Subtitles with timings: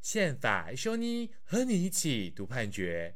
[0.00, 3.14] 宪法奕修妮和你一起读判决。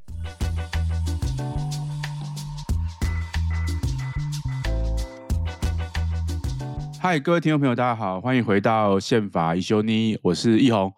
[7.01, 10.93] 嗨，各位听众朋友，大家好，欢迎回到宪法一修妮，我是奕宏，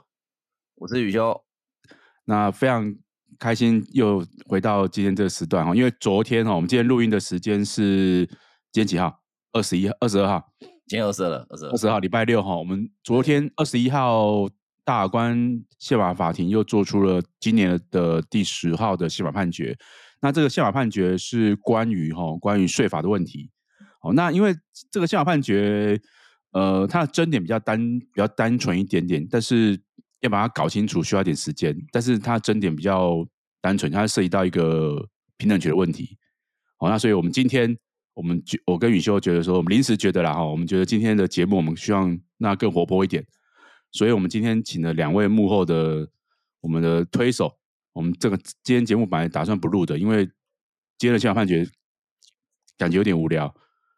[0.76, 1.44] 我是宇修。
[2.24, 2.94] 那非常
[3.38, 8.28] 开心又回到今天这个时段哦，因为昨天哦，我们今天录音的时间是
[8.72, 9.20] 今天几号？
[9.52, 10.52] 二十一、二十二号。
[10.86, 11.70] 今天二十二了，二十二。
[11.72, 14.48] 二十号礼拜六哈，我们昨天二十一号。
[14.82, 19.76] 大法官宪法法庭又做出了今年的第十号的宪法判决。
[20.20, 23.50] 那这个宪法判决是关于哈关于税法的问题。
[24.00, 24.56] 哦，那因为
[24.90, 26.00] 这个宪法判决，
[26.52, 29.78] 呃，它的争点比较单比较单纯一点点，但是
[30.20, 31.76] 要把它搞清楚需要一点时间。
[31.92, 33.24] 但是它争点比较
[33.60, 36.16] 单纯，它涉及到一个平等权的问题。
[36.78, 37.76] 好，那所以我们今天
[38.20, 43.26] 我们我跟宇修觉得说，我们临时觉得啦哈，我们觉得今天的节目我们希望那更活泼一点。
[43.92, 46.06] 所以我们今天请了两位幕后的
[46.60, 47.50] 我们的推手。
[47.94, 50.26] 我们这个今天节目本来打算不录的，因为
[50.98, 51.66] 今天的宪法判决
[52.76, 53.52] 感觉有点无聊，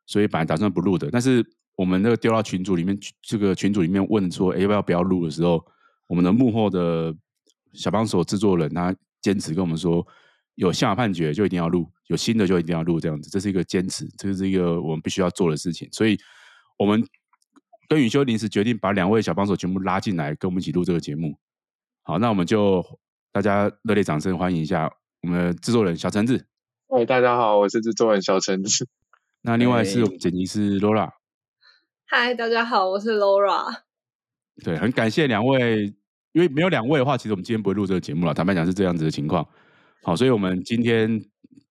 [0.07, 1.11] 所以本来打算不录的。
[1.11, 5.61] 但是我们那个丢到群组里面，这个群组里面问说，哎，要不要不要录的时候，
[6.07, 7.13] 我们的幕后的
[7.73, 10.07] 小帮手制作人他坚持跟我们说，
[10.55, 15.89] 有宪法判决就一定要录，有新的就一定要录，这样子，这是一个坚持，这是一个我们必须要做的事情。
[15.93, 16.19] 所以
[16.79, 17.05] 我们。
[17.89, 21.37] 跟宇修临时决定把两位小帮手全部拉进来，跟我们一起录这个节目。
[22.05, 22.83] 好，那我们就
[23.31, 26.47] 大家热烈掌声欢迎一下我们的制作人小橙子。
[26.89, 28.89] 嗨，大家好，我是制作人小橙子。
[29.43, 31.11] 那另外是我们剪辑师 Laura。
[32.07, 33.83] 嗨，大家好，我是 Laura。
[34.65, 35.93] 对，很感谢两位，
[36.33, 38.33] 因为没有两位的话，其实我们今天不会录这个节目了。
[38.33, 39.47] 坦白讲是这样子的情况。
[40.03, 41.23] 好，所以我们今天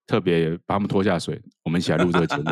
[0.08, 2.44] 特别把他们拖下水，我们一起来录这个节目。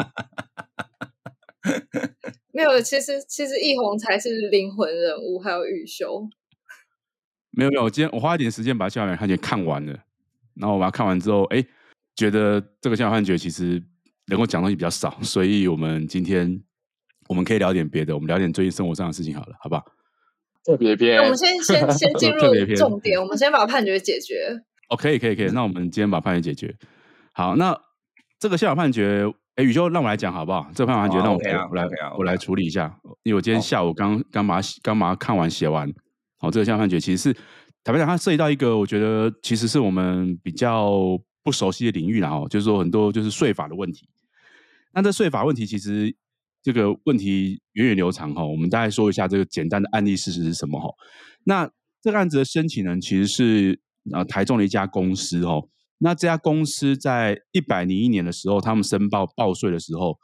[2.52, 6.28] 没有，其实其实易红才是灵魂人物，还有雨修。
[7.52, 9.94] 没有没有，我今天我花一点时间把宪法判决看完了，
[10.56, 11.66] 然后我把它看完之后，哎，
[12.16, 13.82] 觉得这个宪法判决其实
[14.28, 16.62] 能够讲的东西比较少，所以我们今天
[17.30, 19.86] 我们可以聊点别的，我们聊点最近生活上的事情好了，好不好？
[20.66, 24.66] 特别篇，我们先先先进 入重点，我们先把判决解决。
[24.90, 26.76] 哦，可以可以可以，那我们今天把判决解决。
[27.34, 27.76] 好，那
[28.40, 29.32] 这个宪法判决。
[29.56, 30.72] 哎，宇宙，让我来讲好不好？
[30.74, 31.90] 这个判决让我来，我来，
[32.20, 32.98] 我来处理一下。
[33.24, 35.86] 因为我今天下午刚刚把刚把它看完写完。
[36.38, 37.34] 好，这个宪法判决其实是
[37.84, 44.08] 坦白讲，它涉及到一个我觉得其实是我们比较不熟悉的领域了哦，就是说很多就是税法的问题。
[44.94, 46.16] 那这税法问题其实
[46.64, 50.88] 这个问题源远流长哈，我们大概说一下这个简单的案例事实是什么哈。
[51.44, 51.70] 那
[52.02, 53.78] 这个案子的申请人其实是
[54.14, 55.68] 啊台中的一家公司哦。
[56.00, 60.18] 那这家公司在一百零一年的时候，他们申报报税的时候，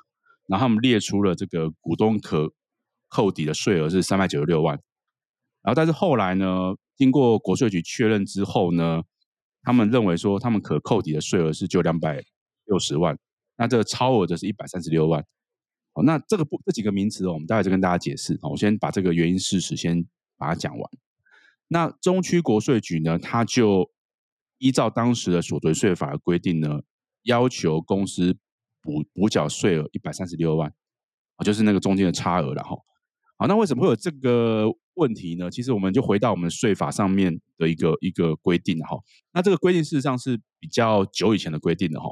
[0.47, 2.53] 然后他们列出了这个股东可
[3.09, 4.75] 扣抵的税额是三百九十六万，
[5.61, 9.03] 然后但是后来呢，经过国税局确认之后呢，
[9.63, 12.23] 他们认为说他们可扣抵的税额是就两百
[12.65, 13.17] 六十万，
[13.57, 15.25] 那这个超额的是一百三十六万。
[15.93, 18.39] 好，那这个不这几个名词，我们待会再跟大家解释。
[18.41, 20.05] 好，我先把这个原因事实先
[20.37, 20.91] 把它讲完。
[21.67, 23.91] 那中区国税局呢，他就。
[24.57, 26.79] 依照当时的所得税法的规定呢，
[27.23, 28.37] 要求公司
[28.81, 30.73] 补补缴税额一百三十六万，
[31.35, 32.69] 啊，就是那个中间的差额了哈。
[33.37, 35.51] 好，那为什么会有这个问题呢？
[35.51, 38.97] 其实我们就回到我们税法上面的一个一个规定哈。
[39.33, 42.09] 那这个规定事实上是比较久以前的规定的哈。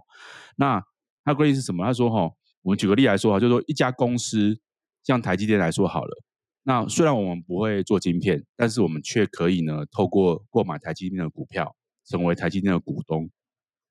[0.57, 0.83] 那
[1.23, 1.85] 它规定是什么？
[1.85, 2.29] 他说哈，
[2.61, 4.59] 我们举个例来说哈，就说一家公司，
[5.01, 6.23] 像台积电来说好了，
[6.63, 11.75] 那虽然我们不会做晶片，但是我们却可以呢，透过购买台积电的股票。
[12.05, 13.31] 成为台积电的股东，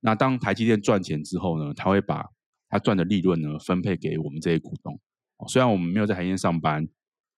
[0.01, 2.29] 那当台积电赚钱之后呢，他会把
[2.69, 5.01] 他赚的利润呢分配给我们这些股东。
[5.49, 6.87] 虽然我们没有在台积电上班，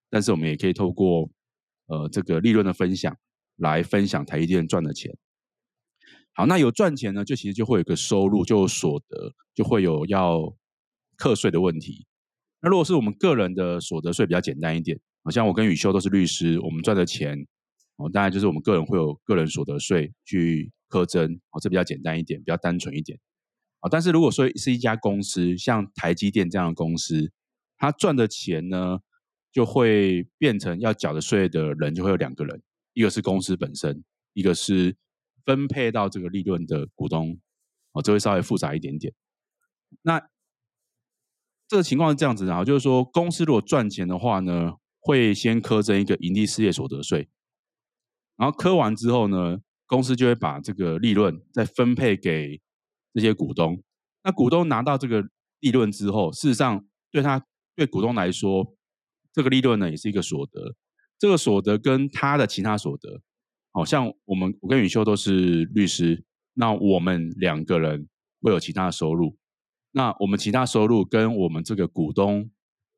[0.09, 1.29] 但是我们也可以透过
[1.85, 3.17] 呃这个利润的分享
[3.55, 5.17] 来分享台积电赚的钱。
[6.33, 10.53] 好，那有赚钱呢，就其实就会有个收入，就有所得，就会有要
[11.15, 12.05] 课税的问题。
[12.59, 17.45] 那如果是我们个人的所得税比较简单一点，好像我跟宇修都是律师，我们赚的钱。
[17.97, 23.17] 哦，当然就是我们个人会有个人所得税去苛征，哦，这比较简单一点，比较单纯一点。
[23.79, 27.31] 啊，但是如果说是一家公司，像台积电这样的公司，
[27.77, 28.99] 它赚的钱呢，
[29.51, 32.61] 就会变成要缴的税的人就会有两个人，
[32.93, 34.97] 一个是公司本身，一个是
[35.45, 37.39] 分配到这个利润的股东。
[37.93, 39.13] 哦，这会稍微复杂一点点。
[40.01, 40.21] 那
[41.69, 44.73] 这个情况是这样子的，啊，就是说公司如果赚钱的话呢，
[45.05, 47.29] 会先苛征一个营利事业所得税。
[48.35, 52.59] 然后苛完之后呢，公司就会把这个利润再分配给
[53.13, 53.83] 这些股东。
[54.23, 55.23] 那股东拿到这个
[55.59, 58.75] 利润之后，事实上对他对股东来说，
[59.31, 60.75] 这个利润呢也是一个所得。
[61.19, 63.21] 这个所得跟他的其他所得，
[63.71, 66.25] 好像我们我跟宇修都是律师，
[66.55, 68.09] 那我们两个人
[68.41, 69.37] 会有其他的收入。
[69.91, 72.49] 那我们其他收入跟我们这个股东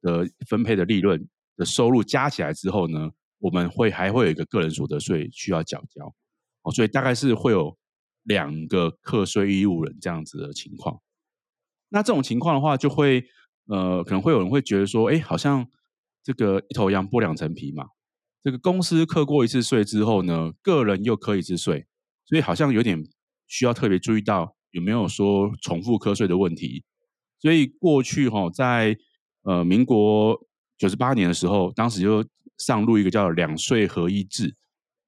[0.01, 6.15] 的分配的利润的收入加起来之后呢，我们会还会有一个个人所得税需要缴交。
[6.61, 7.77] 哦，所以大概是会有
[8.23, 11.01] 两个课税义务人这样子的情况。
[11.89, 13.25] 那这种情况的话，就会
[13.67, 15.67] 呃，可能会有人会觉得说，哎，好像
[16.23, 17.87] 这个一头羊剥两层皮嘛。
[18.43, 21.85] 这个公司课过一次税之后呢，个人又课一次税，
[22.25, 23.03] 所以好像有点
[23.47, 26.83] 需要特别注意到有没有说重复课税的问题。
[27.39, 28.97] 所以过去哈、在
[29.43, 30.46] 呃民国
[30.77, 32.25] 九十八年的时候，当时就
[32.57, 34.55] 上路一个叫两税合一制。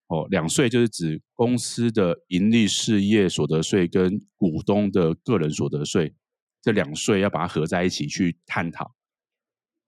[0.07, 6.15] 哦，两税就是指公司的盈利事业所得税跟股东的个人所得税，
[6.61, 8.95] 这两税要把它合在一起去探讨。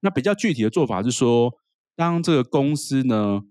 [0.01, 1.57] 那比较具体的做法是说。
[1.93, 3.41] 当这个公司呢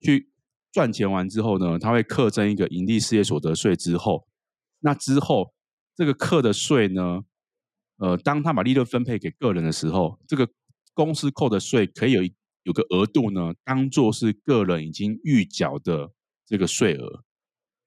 [0.00, 0.30] 去
[0.72, 4.26] 赚钱完之后呢，他会课征一个盈利事业所得税之后，
[4.78, 5.52] 那之后
[5.94, 7.24] 这个课的税呢，
[7.96, 10.48] 呃，当他把利润分配给个人的时候，这个
[10.98, 12.34] 公司扣的税可以有一
[12.64, 16.10] 有个额度呢，当做是个人已经预缴的
[16.44, 17.22] 这个税额，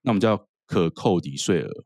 [0.01, 1.83] 那我们叫可扣抵税额。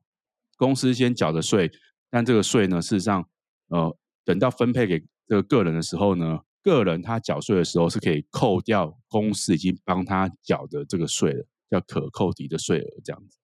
[0.55, 1.71] 公司先缴的税，
[2.11, 3.27] 但这个税呢，事实上，
[3.69, 6.41] 呃，等到分配给这个个人的时候呢。
[6.61, 13.37] 个人他缴税的时候是可以扣掉公司已经帮他缴的这个税了，叫可扣抵的税额这样子。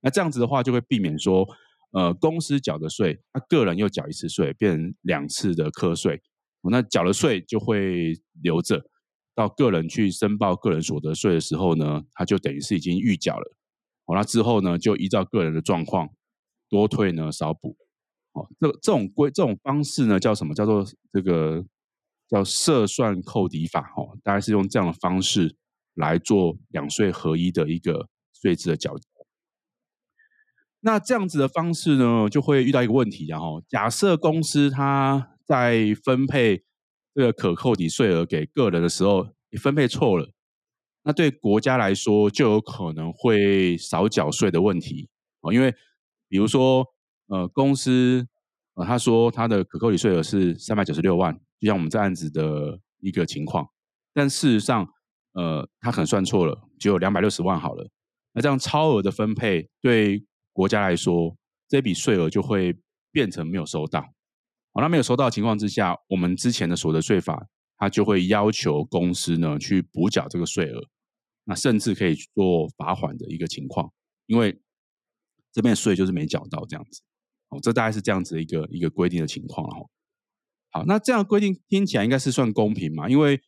[0.00, 1.46] 那这样子的话就会避免说，
[1.90, 6.22] 呃，公司缴的税，他个人又缴一次税，变成两次的课税。
[6.70, 8.84] 那缴了税就会留着，
[9.34, 13.56] 到个人去申报个人所得税的时候呢，他就等于是已经预缴了。
[14.06, 16.10] 好，那之后呢，就依照个人的状况
[16.68, 17.76] 多退呢少补。
[18.32, 20.54] 哦，这这种规这种方式呢叫什么？
[20.54, 21.64] 叫做这个。
[22.28, 25.54] 叫设算扣抵法，哦，大概是用这样的方式
[25.94, 28.96] 来做两税合一的一个税制的缴。
[30.80, 36.64] 那这样子的方式呢，就会遇到一个问题，然后假设公司它在分配
[37.14, 40.30] 这个可扣抵税额给个人的时候，你分配错了，
[41.04, 45.08] 那对国家来说就有可能会少缴税的问题
[45.40, 45.74] 哦，因为
[46.28, 46.84] 比如说
[47.28, 48.26] 呃公司
[48.74, 51.38] 呃他说他的可扣抵税额是三百九十六万。
[51.58, 53.66] 就像我们这案子的一个情况，
[54.12, 54.86] 但事实上，
[55.32, 57.88] 呃，他可能算错了，只有两百六十万好了。
[58.34, 60.22] 那这样超额的分配，对
[60.52, 61.34] 国家来说，
[61.66, 62.76] 这笔税额就会
[63.10, 64.04] 变成没有收到。
[64.76, 70.84] 好，那没有收到的情况之下，我们之前的所得税法，它就会要求公司呢去补缴这个税额，
[71.44, 73.90] 那甚至可以做罚款的一个情况，
[74.26, 74.60] 因为
[75.50, 77.00] 这边税就是没缴到这样子。
[77.48, 79.88] 哦，这大概是这样子的一个一个规定的情况哦。
[80.68, 83.08] 好，那这样规定听起来应该是算公平嘛？
[83.08, 83.40] 因为，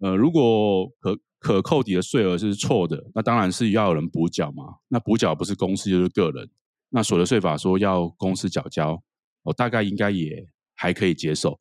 [0.00, 4.80] 呃，如果可可扣抵的税额是错的，那当然是要有人补缴嘛。
[4.88, 6.50] 那补缴不是公司就是个人。
[6.90, 9.02] 那所得税法说要公司缴交，
[9.44, 10.46] 哦大概应该也
[10.84, 11.58] 还可以接受。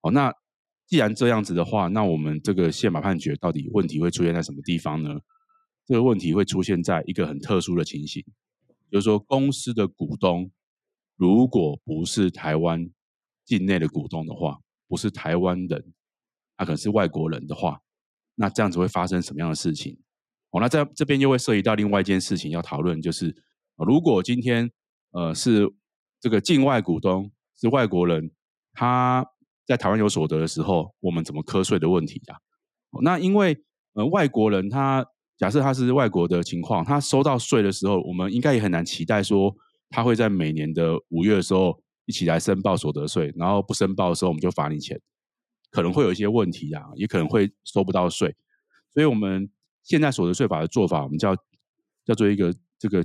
[0.00, 0.32] 哦，那
[0.86, 5.20] 既然这样子的话，那我们这个宪法判决到底问题会出现在什么地方呢？
[5.84, 8.24] 这个问题会出现在一个很特殊的情形，
[8.90, 10.50] 就是说公司的股东
[11.16, 12.90] 如果不是台湾。
[13.46, 14.58] 境内的股东的话，
[14.88, 15.92] 不是台湾人，
[16.56, 17.78] 他可能是外国人的话，
[18.36, 19.98] 那这样子会发生什么样的事情？
[20.48, 23.36] 哦，那在这边又会涉及到另外一件事情要讨论，就是
[23.76, 24.70] 如果今天
[25.10, 25.70] 呃是
[26.18, 27.30] 这个境外股东
[27.60, 28.30] 是外国人，
[28.74, 29.26] 他
[29.66, 32.36] 在台湾有所得的时候，我们怎么课税的问题呀？
[33.02, 33.56] 那因为
[33.94, 35.06] 呃外国人他
[35.38, 39.54] 假设他是外国的情况，他收到税的时候，我们应该也很难期待说
[39.88, 41.82] 他会在每年的五月的时候。
[42.06, 45.00] 一起来申报所得税，然后不申报的时候，我们就罚你钱，
[45.70, 48.36] 可能会有一些问题啊，也可能会收不到税。
[48.92, 49.50] 所以，我们
[49.82, 51.34] 现在所得税法的做法，我们叫
[52.04, 53.02] 叫做一个这个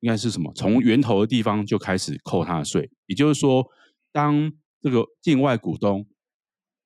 [0.00, 0.52] 应该是什么？
[0.56, 2.90] 从源头的地方就开始扣他的税。
[3.06, 3.64] 也就是说，
[4.10, 6.06] 当这个境外股东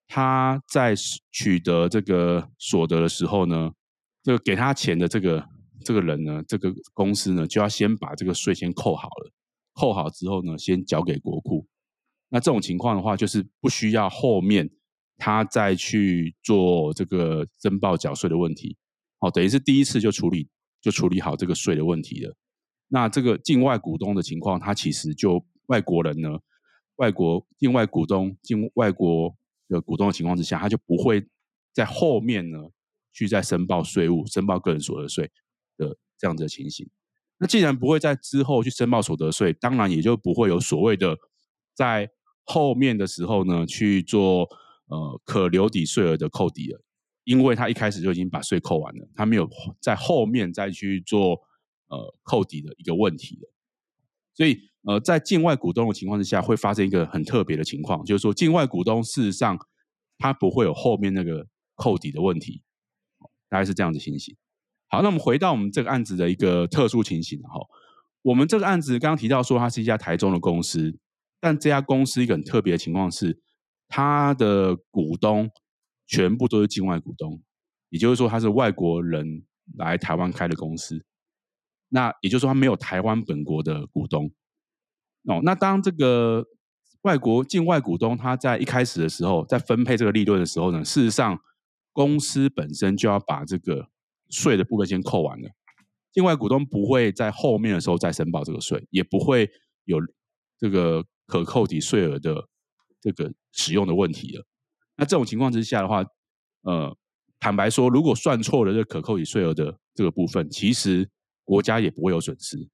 [0.06, 0.94] 他在
[1.32, 3.72] 取得这个所得的时候呢，
[4.22, 5.48] 这个给他钱的这个
[5.84, 9.32] 这个人呢，这个公司呢，就要先把这个税先扣好了。
[9.72, 11.66] 扣好之后呢，先缴给国库。
[12.28, 14.70] 那这种情况的话，就是不需要后面
[15.16, 18.76] 他再去做这个申报缴税的问题。
[19.18, 20.48] 好，等于是第一次就处理
[20.80, 22.34] 就处理好这个税的问题了。
[22.88, 26.38] 那这个境外股东的情况，他其实就外国人呢，
[26.96, 29.34] 外国境外股东境外国
[29.68, 31.26] 的股东的情况之下，他就不会
[31.72, 32.58] 在后面呢
[33.12, 35.30] 去再申报税务、申报个人所得税
[35.76, 36.88] 的这样子的情形。
[37.38, 41.18] 那既然不会在之后去申报所得税，当然也就不会有所谓的
[41.74, 42.08] 在
[42.44, 44.48] 后面的时候呢去做
[44.86, 46.80] 呃可留抵税额的扣抵了，
[47.24, 49.46] 因为他一开始就已经把税扣完了，他没有
[49.80, 51.40] 在后面再去做
[51.88, 53.52] 呃扣抵的一个问题了。
[54.32, 59.58] 所以呃，在境外股东的情况之下，会发生一个很特别的情况，就是说境外股东事实上
[60.16, 62.62] 他不会有后面那个扣抵的问题，
[63.48, 64.36] 大概是这样子情形。
[64.88, 67.60] 好，那我们回到我们这个案子的一个特殊情形，哈
[68.22, 70.96] 我们这个案子刚刚提到说，它是一家台中的公司，
[71.40, 73.40] 但这家公司一个很特别的情况是，
[73.88, 75.50] 它的股东
[76.06, 77.42] 全部都是境外股东，
[77.88, 79.44] 也就是说，它是外国人
[79.76, 81.04] 来台湾开的公司，
[81.88, 84.30] 那也就是说，它没有台湾本国的股东。
[85.26, 86.44] 哦，那当这个
[87.02, 91.38] 外国境外股东他在一开始的时候，在分配这个利润的时候呢，事实上
[91.92, 93.88] 公司本身就要把这个。
[94.28, 95.48] 税的部分先扣完了，
[96.10, 99.48] 境外股东不会在后面的时候再申报这个税，也不会
[99.84, 99.98] 有
[100.58, 102.48] 这个可扣抵税额的
[103.00, 104.44] 这个使用的问题了。
[104.96, 106.04] 那这种情况之下的话，
[106.62, 106.96] 呃，
[107.38, 111.08] 坦白说，如果算错了这可扣抵税额的这个部分，其实
[111.44, 112.68] 国家也不会有损失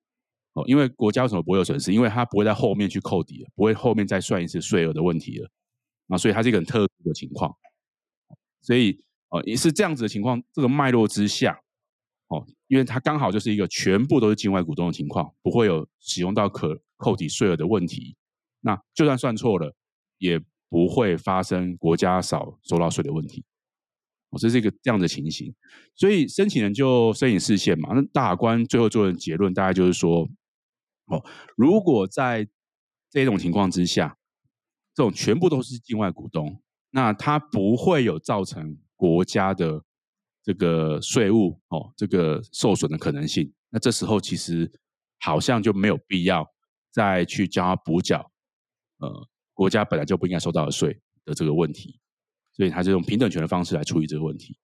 [0.55, 0.65] 哦。
[0.67, 1.93] 因为国家为什么不会有损失？
[1.93, 5.51] 因为它不会在后面去扣抵，不会后面再算一次税额的问题了
[6.09, 6.17] 啊。
[6.17, 7.55] 所以它是一个很特殊的情况，
[8.61, 9.03] 所以。
[9.35, 11.59] 哦，也是这样子的情况，这个脉络之下，
[12.29, 18.15] 哦，因为它刚好就是一个全部都是境外股东的情况，不会有使用到可扣抵税额的问题。
[18.61, 19.75] 那就算算错了，
[20.19, 23.43] 也不会发生国家少收到税的问题。
[24.29, 25.51] 哦，这是一个这样的情形。
[25.95, 27.95] 所以申请人就申请释宪嘛。
[27.95, 30.29] 那大法官最后做的结论大概就是说，
[31.13, 31.25] 哦，
[31.57, 32.49] 如果在
[33.11, 34.19] 这种情况之下，
[34.95, 38.77] 这种全部都是境外股东，那它不会有造成。
[38.95, 39.83] 国家的
[40.45, 44.71] 这个税务哦，这个受损的可能性，那这时候其实
[45.19, 46.49] 好像就没有必要
[46.93, 48.31] 再去叫他补缴，
[48.99, 51.99] 呃，国家本来就不应该收到的税的这个问题，
[52.53, 54.57] 所以他就用平等权的方式来处理这个问题。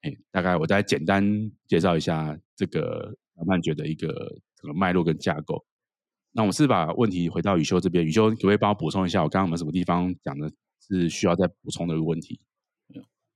[0.00, 1.22] 哎，大概我再简单
[1.66, 3.14] 介绍一下这个
[3.46, 5.64] 判决的一个这个脉络跟架构。
[6.32, 10.52] 那我是把问题回到宇修这边，宇修可不可以帮我补充一下，我刚刚有没有什么地方讲的
[10.86, 12.40] 是需要再补充的一个问题？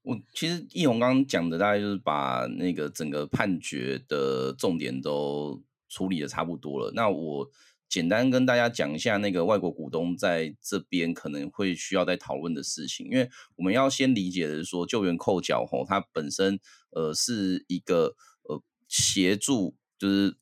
[0.03, 6.91] 我其实奕弘刚刚讲的大概就是把那个整个判决的重点都处理的差不多了。
[6.95, 7.51] 那我
[7.87, 16.59] 简单跟大家讲一下那个外国股东在这边可能会需要再讨论的事情，因为我们要先理解的是说，救援扣缴吼，它本身
[16.93, 20.39] 呃是一个呃协助，就是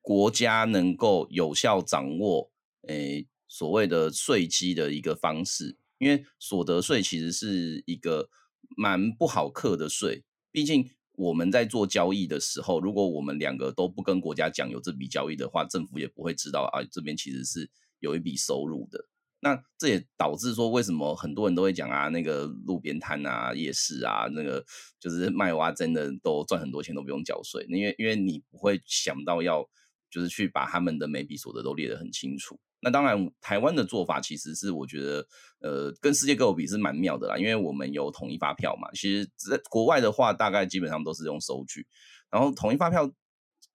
[0.00, 2.50] 国家能够有效掌握
[2.88, 8.28] 诶所谓的税基的一个方式，因为所得税其实是一个。
[8.76, 19.06] 蛮不好克的税，毕竟我们在做交易的时候，如果我们两个都不跟国家讲有这笔交易的话，政府也不会知道啊，这边其实是有一笔收入的。
[19.40, 24.64] 那这也导致说，为什么很多人都会讲啊，那个路边摊啊、夜市啊，那个
[25.00, 29.68] 就是卖娃真的都赚很多钱都不用缴税，因为因为你不会想到要
[30.10, 32.58] 就是去把他们的每笔所得都列得很清楚。
[32.82, 35.26] 那当然，台湾的做法其实是我觉得，
[35.60, 38.90] 呃，跟世界各国比是蛮妙的啦，因为我们有统一发票嘛。
[38.94, 41.86] 其实，在国外的话，大概基本上都是用收据。
[42.30, 43.10] 然后，统一发票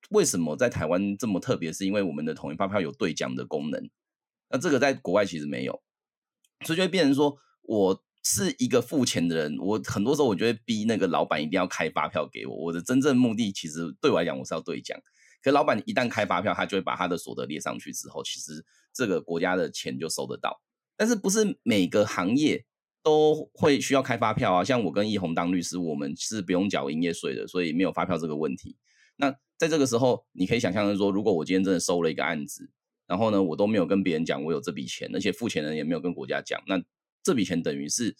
[0.09, 1.71] 为什么在台湾这么特别？
[1.71, 3.89] 是因为我们的统一发票有对奖的功能。
[4.49, 5.83] 那这个在国外其实没有，
[6.65, 12.55] 所以就会变成说，我是一个付钱的人，我很多时候我就会逼那个老板一定要开发票给我。
[12.55, 14.99] 我的真正目的，其实对我来讲，我是要对奖。
[15.45, 20.59] 可老板一旦开发票，他就会把他的所得列上去之后，其实这个国家的钱就收得到。
[20.97, 22.65] 但是不是每个行业
[23.03, 24.63] 都会需要开发票啊？
[24.63, 28.75] 像我跟奕弘当律师，我们是不用缴营业税的，所以没有发票这个问题。
[29.17, 32.71] 那在这个时候，你可以想象的说，如果我今天真的收了一个案子，
[33.05, 36.83] 然后呢，我都没有跟别人讲我有这笔钱，而且付钱人也没有跟国家讲，那
[37.21, 38.15] 这笔钱等于是。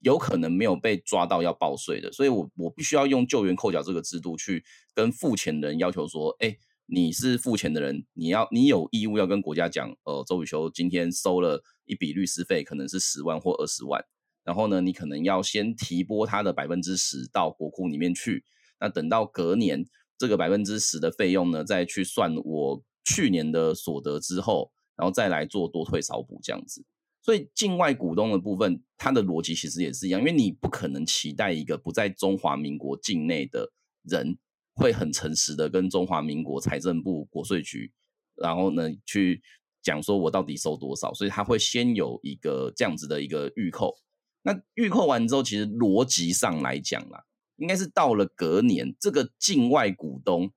[0.00, 4.64] 有可能没有被抓到要报税的，所以我我必须要用救援扣缴这个制度去
[4.94, 14.04] 跟付钱的人要求说，哎，你是付钱的人，你要你有义务要跟国家讲，呃，周宇修今天收了一笔律师费，可能是十万或二十万，
[14.42, 18.44] 然后呢，你可能要先提拨他的百分之十到国库里面去，
[18.80, 26.84] 那等到隔年这个百分之十的费用呢，再去算我去年的所得之后，然后再来做多退少补这样子。
[27.22, 33.70] 所以境外股东的部分，它的逻辑其实也是一样，因为你不可能期待一个不在中华民国境内的
[34.04, 34.38] 人
[34.74, 37.92] 会很诚实的跟中华民国财政部国税局，
[38.36, 39.42] 然后呢去
[39.82, 43.94] 讲说我到底收多少，所以他会先有一个这样子的一个预扣。
[44.42, 50.50] 那预扣完之后，其实逻辑上来讲啦，应该是到了隔年，这个境外股东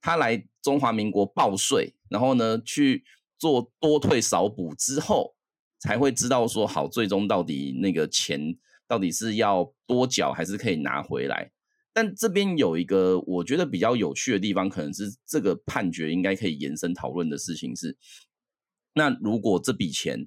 [0.00, 3.04] 他来中华民国报税，然后呢去
[3.38, 5.35] 做多退少补之后。
[5.86, 11.52] 才会知道说好，最终到底那个钱到底是要多缴还是可以拿回来。
[11.92, 17.96] 但这边有一个我觉得比较有趣的地方，可能是这个判决应该可以延伸讨论的事情是，
[18.94, 20.26] 那如果这笔钱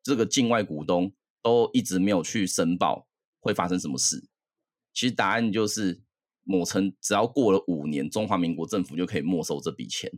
[0.00, 1.12] 这个境外股东
[1.42, 3.08] 都一直没有去申报，
[3.40, 4.28] 会发生什么事？
[4.94, 6.00] 其实答案就是，
[6.44, 10.10] 某层只要过了五年，中华民国政府就可以没收这笔钱。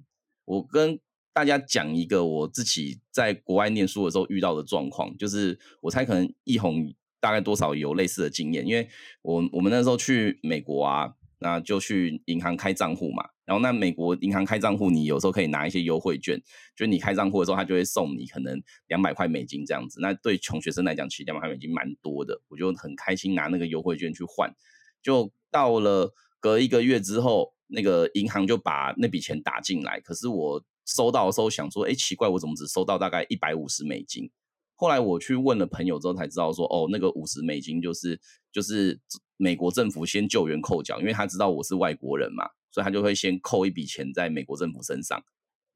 [0.45, 1.01] 我跟
[1.33, 6.95] 大家讲一个我自己在国外念书的时候遇到的状况，就是我猜可能易宏。
[7.23, 8.89] 大概多少有类似的经验，因为
[9.23, 13.25] 我我们那时候去美国啊，那就去银行开账户嘛。
[13.45, 16.43] 然后那美国银行开账户，你有时候可以拿一些优惠券，
[16.75, 20.01] 就你开账户的时候，他就会送你可能两百块美金这样子。
[20.01, 24.53] 那对穷学生来讲，其实两百块美金蛮多的，我就很开心拿那个优惠券去换。
[25.01, 34.31] 就到了隔一个月之后，那个银行就把那笔钱打进来，可是我收到的时候想说，哎，奇怪，我怎么只收到大概一百五十美金？
[34.75, 38.21] 后来我去问了朋友之后才知道说，哦，那个五十美金就是
[38.51, 39.01] 就是
[39.37, 45.23] 美国政府先救援扣缴，因为他知道我是外国人嘛，所以他就会先扣一笔钱在美国政府身上，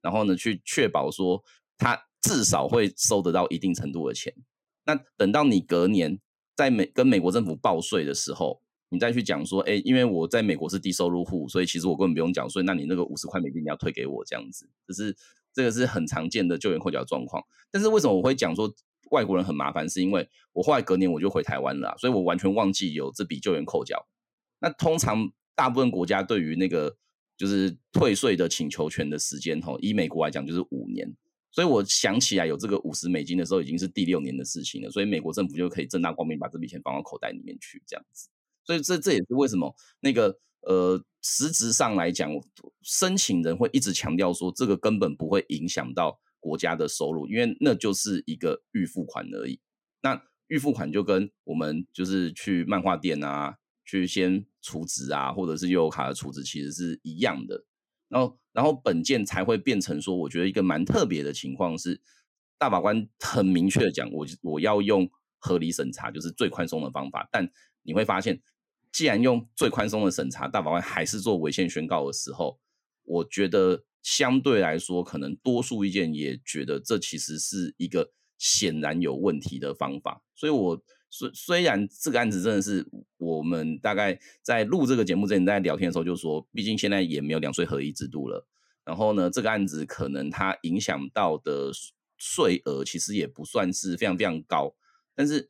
[0.03, 1.43] 然后呢去确保说
[1.79, 4.35] 他至少会收得到一定程度的钱。
[4.85, 6.21] 那等到你隔年
[6.57, 15.16] 在美跟美国政府报税的时候，你再去讲说，哎，因为我在美国是低收入户，所以其实我根本不用缴税，那你那个五十块美金你要退给我这样子，就是
[15.52, 17.43] 这个是很常见的救援扣缴状况。
[17.71, 18.75] 但是为什么我会讲说？
[19.12, 24.05] 外国人很麻烦，是因为我后来隔年我就回台湾了，所以我完全忘记有这笔救援扣缴。
[24.59, 26.97] 那通常大部分国家对于那个
[27.37, 31.09] 就是退税的请求权的时间，吼，以美国来讲就是五年。
[31.52, 34.90] 所以我想起来有这个五十美金的时候，已经是第六年的事情了。
[34.90, 38.28] 所以美国政府就可以正大光明把这笔钱放到口袋里面去，这样子。
[38.67, 42.31] 所以这这也是为什么那个呃，实质上来讲，
[42.83, 46.21] 申请人会一直强调说，这个根本不会影响到。
[46.39, 49.59] 国家的收入，因为那就是一个预付款而已。
[50.03, 57.65] 那预付款就跟我们就是去漫画店啊，去先储值啊，或者是悠游卡的储值，其实是一样的。
[58.09, 62.00] 然后，然后本件才会变成说，我觉得一个蛮特别的情况是，
[62.59, 67.29] 大法官很明确的讲，我我要用合理审查，就是最宽松的方法。
[67.33, 67.50] 但
[67.83, 68.41] 你会发现，
[68.97, 72.59] 既然用最宽松的审查，大法官还是做违宪宣告的时候，
[73.02, 73.85] 我觉得。
[74.02, 80.23] 相对来说，可能多数意见也觉得这其实是一个显然有问题的方法。
[80.37, 88.47] 所以我，我虽虽然这个案子真的是我们大概在录这个节目之前在聊天的时候就说，毕竟现在也没有两税合一制度了。
[88.85, 91.73] 然后呢，这个案子可能它影响到的
[92.17, 94.76] 税额其实也不算是非常非常高，
[95.17, 95.49] 但是，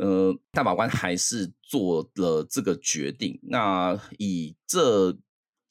[0.00, 3.38] 呃，大法官还是做了这个决定。
[3.42, 5.18] 那以这。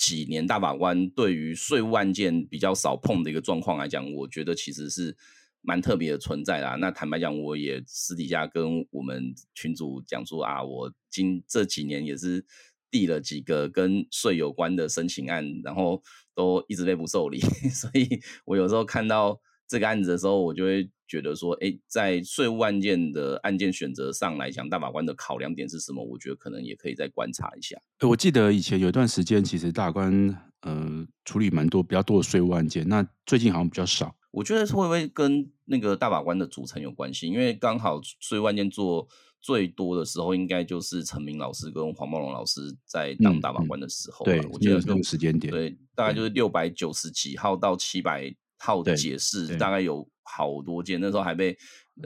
[0.01, 5.17] 几年大法官对于税务案件比较少碰的一个状况来讲，我觉得其实是
[5.59, 6.77] 蛮特别的存在啦。
[6.79, 12.45] 那坦白讲，我也私底下跟我们群主讲说啊，我今这几年也是
[12.89, 16.01] 递了几个跟税有关的申请案，然后
[16.33, 20.89] 都一直被不受理， 所以我有时候看到这个案子的时候，我就会。
[21.09, 26.03] 觉得说，哎，在税务案件的案件选择上来讲，大法官的考量点是什么？
[26.03, 27.75] 我觉得可能也可以再观察一下。
[28.01, 34.15] 我记得以前有一段时间，其实大法官呃处理蛮多比较多的税务案件，那最近好像比较少。
[34.29, 37.25] 我觉得会不会跟那个大法官的组成有关系？
[37.25, 39.07] 因为刚好税务案件做
[39.41, 44.23] 最多的时候，应该就是陈明老师跟黄茂龙老师在当大法官的时候。
[44.27, 50.07] 对，我记得这个时间点，对，大概就是六百九十几号到七百号的解释，大概有。
[50.31, 51.57] 好多件，那时候还被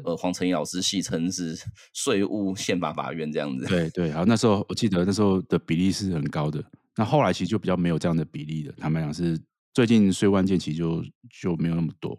[0.05, 1.59] 呃黄成义老师戏称是
[1.91, 3.65] 税务宪法法院这样子。
[3.65, 6.63] 对对，好，那时候我记得那时候的比例是很高的。
[6.95, 8.73] 那后来其实就比较没有这样的比例了。
[8.77, 9.37] 坦白讲是
[9.73, 11.03] 最近税务案件其实就
[11.41, 12.17] 就没有那么多。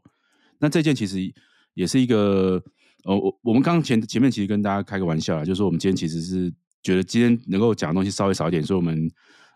[0.58, 1.18] 那这件其实
[1.72, 2.62] 也是一个
[3.04, 9.10] 呃，我我们刚刚前前面其实跟大家开个玩笑啊，就是说我们今天其实是觉得今天能够讲的东西稍微少一点，所以我们。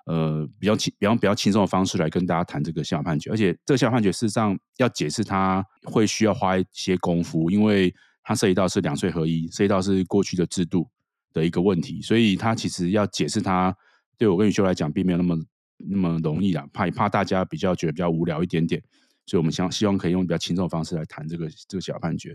[0.09, 10.89] 呃，比较轻，比较比较轻松的方式来跟大家谈这个宪法判决，而且这个宪法判决事实上要解释它会需要花一些功夫，因为它涉及到是两税合一，涉及到是过去的制度
[11.35, 13.77] 的一个问题，所以它其实要解释它，
[14.17, 15.37] 对我跟宇修来讲并没有那么
[15.77, 18.83] 那么容易啦，怕怕大家比较觉得比较无聊一点点，
[19.27, 22.35] 所以我们想希望可以用比较轻松的方式来谈这个这个宪法判决。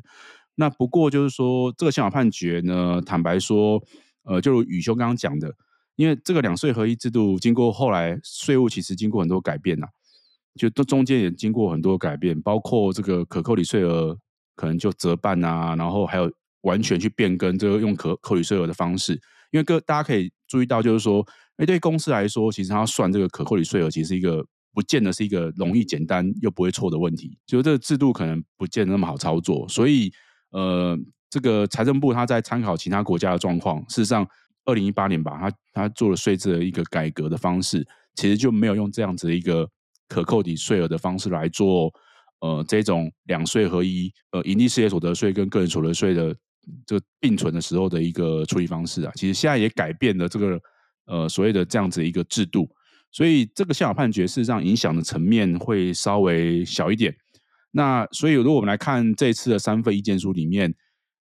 [0.53, 3.83] 那不过就是说这个宪法判决呢，坦白说，
[4.25, 5.51] 呃，就如宇修刚刚讲的。
[5.95, 9.88] 因为这个两税合一制度经过后来税务其实经过很多改变呐、
[10.56, 14.17] 就都中间也经过很多改变，包括这个可扣抵税额
[14.56, 19.13] 可能就折半啊，然后还有完全去变更这个用可扣抵税额的方式。
[19.51, 21.23] 因为各大家可以注意到，就是说，
[21.58, 30.12] 哎，对公司来说，其实它算这个可扣抵税额，其实是一个不见得是一个容易简单又不会错的问题，就是这个制度可能不见得那么好操作，所以
[30.49, 30.97] 呃，
[31.29, 34.27] 这个财政部他在参考其他国家的状况，事实上，
[34.65, 39.67] 二零一八年吧，他他做了税制的一个改革的方式，其实就没有用这样子的一个
[40.08, 41.91] 可扣抵税额的方式来做，
[42.39, 46.36] 呃，这种两税合一，呃，盈利事业所得税跟个人所得税的
[46.86, 50.60] 这个并存的时候的一个处理方式啊，其实现在也改变了这个
[51.06, 52.69] 呃所谓的这样子一个制度，
[53.12, 57.13] 所以这个宪法判决事实上影响的层面会稍微小一点。
[57.76, 60.71] 那所以，如果我们来看这次的三份意见书里面，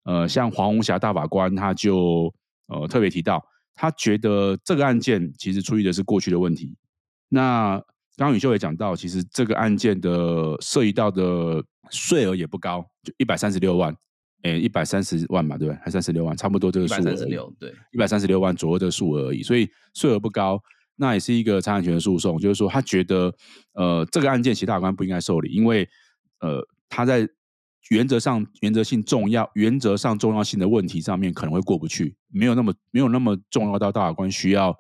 [0.05, 2.33] 呃，像黄红霞大法官他就
[2.73, 6.77] 呃特别提到，他觉得这个案件其实处理的是过去的问题。
[7.29, 7.77] 那
[8.17, 13.95] 刚刚宇秀也讲到，其实这个案件的涉及到的税额也不高，就一百三十六万，
[14.43, 15.79] 诶，一百三十万嘛，对不对？
[15.83, 16.99] 还三十六万，差不多这个数额。
[16.99, 20.61] 一百三十六，对，一百三十六万左右的数额而已，所以税额不高，
[20.97, 23.35] 那也是一个财产权的诉讼，就是说他觉得，
[23.75, 25.89] 呃，这个案件其他法官不应该受理，因为。
[26.45, 27.29] 呃，他在
[27.91, 34.75] 原则上、原则性重要、原则上重要性的问题上面可能会过不去，没有那么没有那么重要到大法官需要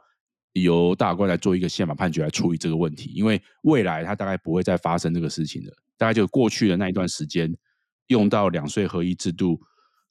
[0.52, 7.52] 由大法官来做一个宪法判决来处理这个问题，因为未来他大概不会再发生这个事情的，大概就过去的那一段时间
[8.06, 9.60] 用到两税合一制度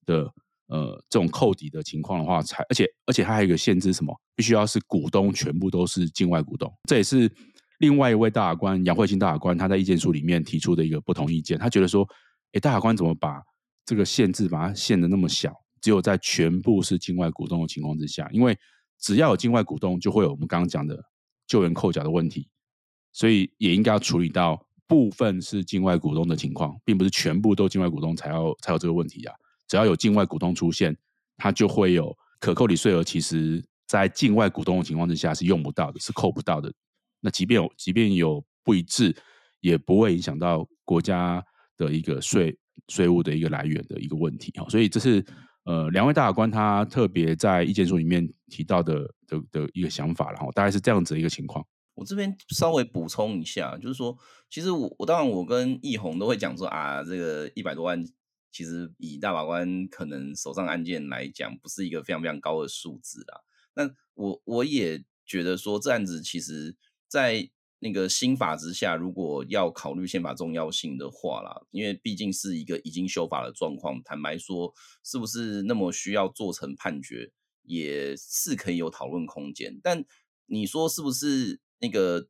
[0.06, 0.30] 的
[0.67, 4.13] 呃这种扣抵的情况的话，才而且而且他还有一个限制，什么？
[4.36, 7.32] 必须要是股东全部都是境外股东，这也是。
[7.80, 12.08] 另外一位大法官杨慧卿大法官，他在意见书里面提出的一个不同意见，他觉得说，
[12.54, 13.42] 诶，大法官怎么把
[13.86, 15.54] 这个限制把它限得那么小？
[15.82, 18.58] 只有在全部是境外股东的情况之下，因为
[19.00, 21.04] 只要有境外股东，就会有我们刚刚讲的
[21.48, 22.48] 救援扣缴的问题，
[23.12, 29.34] 所以也应该要处理到部分是境外股东的情况，并不是全部都境外股东才要才有这个问题啊。
[29.68, 30.96] 只要有境外股东出现，
[31.38, 36.72] 他就会有可扣抵税额，其实在境外股东的情况之下是用不到的，是扣不到的。
[37.22, 39.16] 那即便有，即便有不一致，
[39.62, 41.44] 也不会影响到国家
[41.86, 44.67] 的一个税税务的一个来源的一个问题哈。
[44.70, 45.26] 所以这是
[45.63, 51.65] 呃两位大法官他特别在意见书里面提到的的的一个想法，然后大概是这样子的一个情况。
[51.96, 54.15] 我这边稍微补充一下，就是说，
[54.50, 58.04] 其实我我当然我跟奕弘都会讲说啊，这个一百多万，
[58.52, 63.41] 其实以大法官可能手上案件来讲，不是一个非常非常高的数字啦。
[63.76, 66.78] 那我我也觉得说，这案子其实。
[67.12, 67.50] 在
[67.84, 74.72] 那个新法之下，如果要考虑宪法重要性的话啦，因为毕竟是一个已经修法的状况，坦白说，
[75.04, 77.32] 是不是那么需要做成判决，
[77.63, 79.80] 也是可以有讨论空间。
[79.82, 80.06] 但
[80.46, 82.28] 你说是不是那个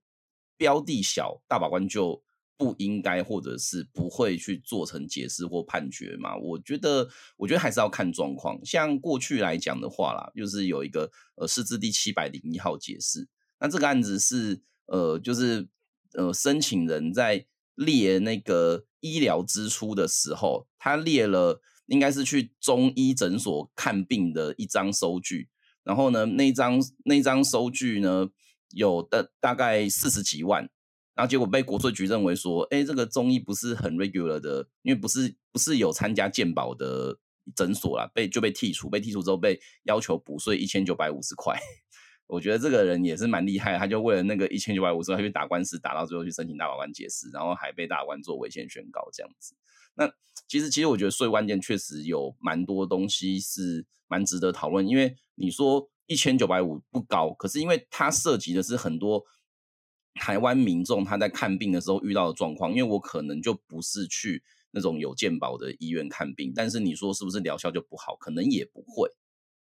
[0.56, 2.24] 标的小，大法官就
[2.56, 6.38] 不应该或者是不会去做成解释或判决嘛？
[6.38, 8.58] 我觉得，我觉得还是要看状况。
[8.64, 13.28] 像过去来讲的话啦，就是有一个呃，释字第七百零一号解释，
[13.60, 14.62] 那这个案子是。
[14.88, 15.68] 呃，就是
[16.14, 25.50] 呃，申请人在列那个医疗支出的时候，他列了应该是去中医诊所看病的一张收据，
[25.84, 28.30] 然后呢，那张那张收据呢，
[28.70, 30.70] 有的大概四十几万，
[31.16, 37.18] 然后结果被国税局认为说，哎，这个中医不是很 regular 的，因为不是不是有参加健保的
[37.56, 41.60] 诊所啦，被就被剔除，被剔除之后被要求补税一千九百五十块。
[42.32, 49.54] 我觉得这个人也是蛮厉害，他就为了那个一千九百五十万去打官司，打到最后去申请大法官解释，然后还被大法官做违宪宣告这样子。
[49.96, 50.10] 那
[50.48, 59.26] 其实，其实我觉得税务案件确实有蛮多东西是蛮值得讨论，因为你说一千九百五不高，可是因为它涉及的是很多
[60.14, 64.42] 台湾民众他在看病的时候遇到的状况，因为我可能就不是去
[64.72, 68.16] 那种有健保的医院看病，但是你说是不是疗效就不好？
[68.16, 69.12] 可能也不会。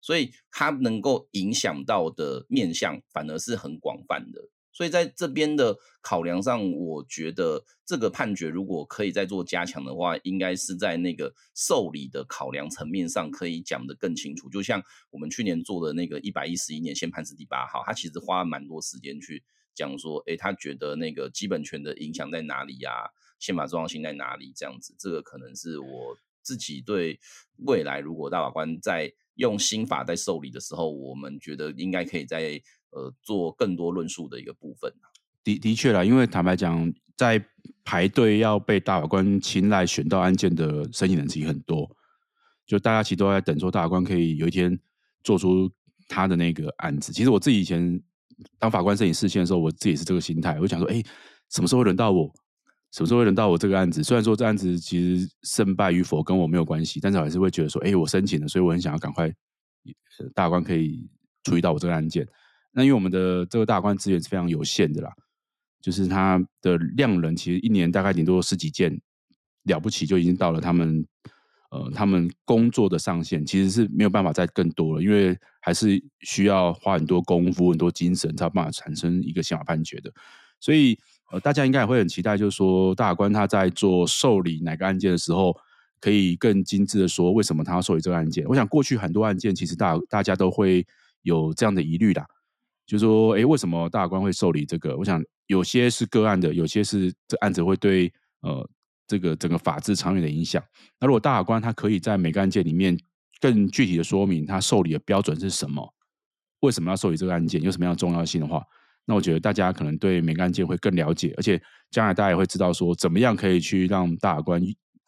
[0.01, 4.41] 所以它能够影响到的面向反而是很广泛的，
[4.73, 14.49] 所以在这边的考量上，我觉得这个判决如果可以再做加强的话，应该是在那个受理的考量层面上可以讲得更清楚。
[14.49, 19.43] 就像我们去年做的那个一百一十一年宪判字第八号，他其实花了蛮多时间去
[19.75, 22.91] 讲说，诶，他觉得那个基本权的影响在哪里呀？
[23.39, 24.53] 宪法重要性在哪里？
[24.55, 27.19] 这样子，这个可能是我自己对
[27.65, 34.93] 未来如果大法官在用新法在受理的时候，我们觉得应该可以在呃做更多论述的一个部分。
[35.43, 37.43] 的的确啦，因为坦白讲，在
[37.83, 41.89] 排队要被大法官青睐选到案件的申请人其实很多，
[42.65, 44.79] 就大家其实都在等说大法官可以有一天
[45.23, 45.71] 做出
[46.07, 47.11] 他的那个案子。
[47.11, 47.99] 其实我自己以前
[48.59, 51.01] 当法官申请释宪的时候，我自己也是这个心态，我就想说，哎，
[51.49, 52.31] 什么时候轮到我？
[52.91, 54.03] 什么时候会轮到我这个案子？
[54.03, 59.33] 虽然说这案子其实胜败与否跟我没有关系，但是我还是会觉得说，哎，我申请了，所以我很想要赶快
[60.33, 61.09] 大官可以
[61.43, 62.27] 处理到我这个案件。
[62.71, 65.11] 那因为我们的这个大官资源是非常有限的啦，
[65.81, 68.99] 就是他的量人其实一年大概顶多十几件，
[69.63, 71.05] 了不起就已经到了他们
[71.69, 80.11] 呃，他们工作的上限其实是没有办法再更多了，因为还是需要花很多功夫、很多精神，才有办法产生一个宪法判决的。
[80.59, 80.99] 所以，
[81.31, 85.55] 呃，大家应该也会很期待，就是说，大法官他在做受理哪个案件的时候，
[85.99, 88.45] 可以更精致的说，为什么他要受理这个案件。
[88.47, 90.85] 我想，过去很多案件，其实大大家都会
[91.21, 92.25] 有这样的疑虑的，
[92.85, 94.95] 就是说，诶，为什么大法官会受理这个？
[94.97, 98.69] 我想，有些是个案的，有些是这案子会对，呃。
[99.07, 100.63] 这个整个法治长远的影响。
[100.97, 102.97] 那如果大法官他可以在每个案件里面
[103.41, 105.93] 更具体的说明他受理的标准是什么，
[106.61, 108.63] 为什么要受理这个案件，有什么样的重要性的话，
[109.05, 114.61] 那我觉得大家可能对每个案件会更了解，而且将来大家也会知道说怎么样可以去让大法官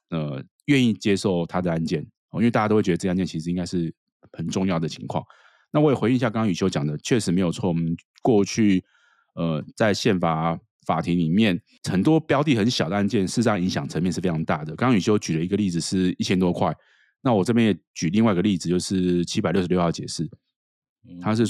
[0.10, 2.02] 呃愿意接受他的案件，
[2.34, 3.94] 因为大家都会觉得这案件其实应该是
[4.32, 5.24] 很重要的情况。
[5.72, 7.70] 那我也回应一下刚刚宇修讲的，确实没有错。
[7.70, 8.84] 我们过去
[9.36, 10.60] 呃在宪法。
[10.86, 11.58] 法庭里面
[11.90, 14.76] 很多标的很小的案件，事实上影响层面是非常大的。
[14.76, 16.76] 刚刚宇修举了一个例子，是一千多块。
[17.22, 20.30] 那我这边也举另外一个例子，就是七百六十六号解释，
[21.22, 21.46] 它是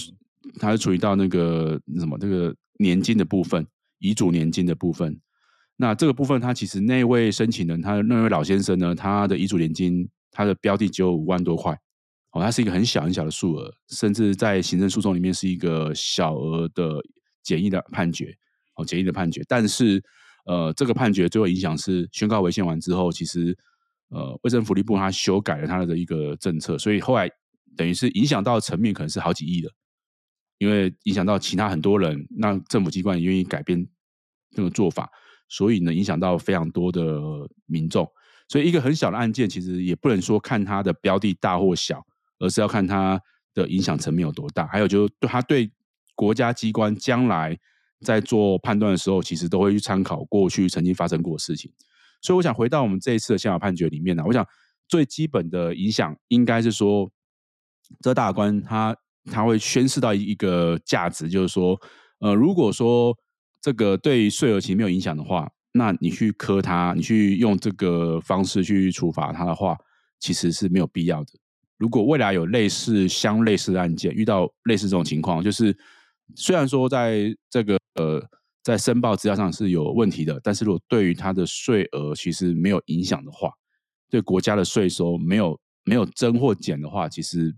[0.59, 3.65] 它是处理到那个什么这个年金的部分，
[3.99, 5.19] 遗嘱年金的部分。
[5.75, 11.77] 那这个部分，他其实那位申请人，他那位老先生呢，他的遗嘱年金，他的标的只有五万多块。
[12.31, 16.99] 哦，它是一个很小很小的数额，甚至在行政诉讼里面是一个小额的
[17.43, 18.35] 简易的判决。
[18.75, 20.03] 哦，简易的判决，但是，
[20.47, 23.55] 呃，这个判决最后影响是宣告违宪完之后，其实，
[24.09, 27.29] 呃，卫生福利部他修改了他的一个政策，所以后来
[27.77, 29.69] 等于是影响到层面可能是好几亿的，
[30.57, 33.87] 因为影响到其他很多人，那政府机关也愿意改变
[34.51, 35.09] 这个做法，
[35.47, 37.21] 所以呢，影响到非常多的
[37.65, 38.09] 民众，
[38.47, 42.05] 所以一个很小的案件，其实也不能说看它的标的大或小，
[42.39, 43.21] 而是要看它
[43.53, 45.71] 的影响层面有多大，还有就是对它对
[46.15, 47.57] 国家机关将来。
[48.05, 51.71] 在做判断的时候，其实都会去参考过去曾经发生过的事情，
[52.21, 54.45] 所以我想回到我们这一次的宪法判决里面呢，我想
[54.89, 57.09] 最基本的影响应该是说，
[58.01, 58.93] 这大法官他
[59.25, 61.79] 他会宣示到一个价值，就是说，
[62.19, 63.17] 呃，如果说
[63.61, 69.77] 这个对税额其实没有影响的话，那你去磕他，你去用这个方式去处罚他的话，
[70.19, 71.31] 其实是没有必要的。
[71.77, 75.77] 如果未来有类似相类似的案件，遇到类似这种情况，就是。
[76.35, 78.25] 虽然说在这个呃
[78.63, 83.51] 在申报资料上是有问题的，但是如果对于他的税额其实没有影响的话，
[84.09, 87.53] 对国家的税收没有没有增或减的话，其实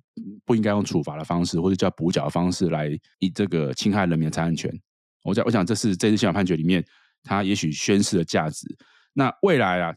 [0.45, 4.71] 不应该用处罚的方式或者叫补缴的方式来以这个侵害人民的财产权。
[5.23, 6.85] 我想，我想这是这次宪法判决里面
[7.23, 8.67] 他也许宣示的价值。
[9.13, 9.95] 那未来啊，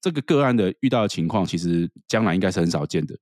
[0.00, 3.18] 这个个案的遇到的情况，其实将来应该是很少见的。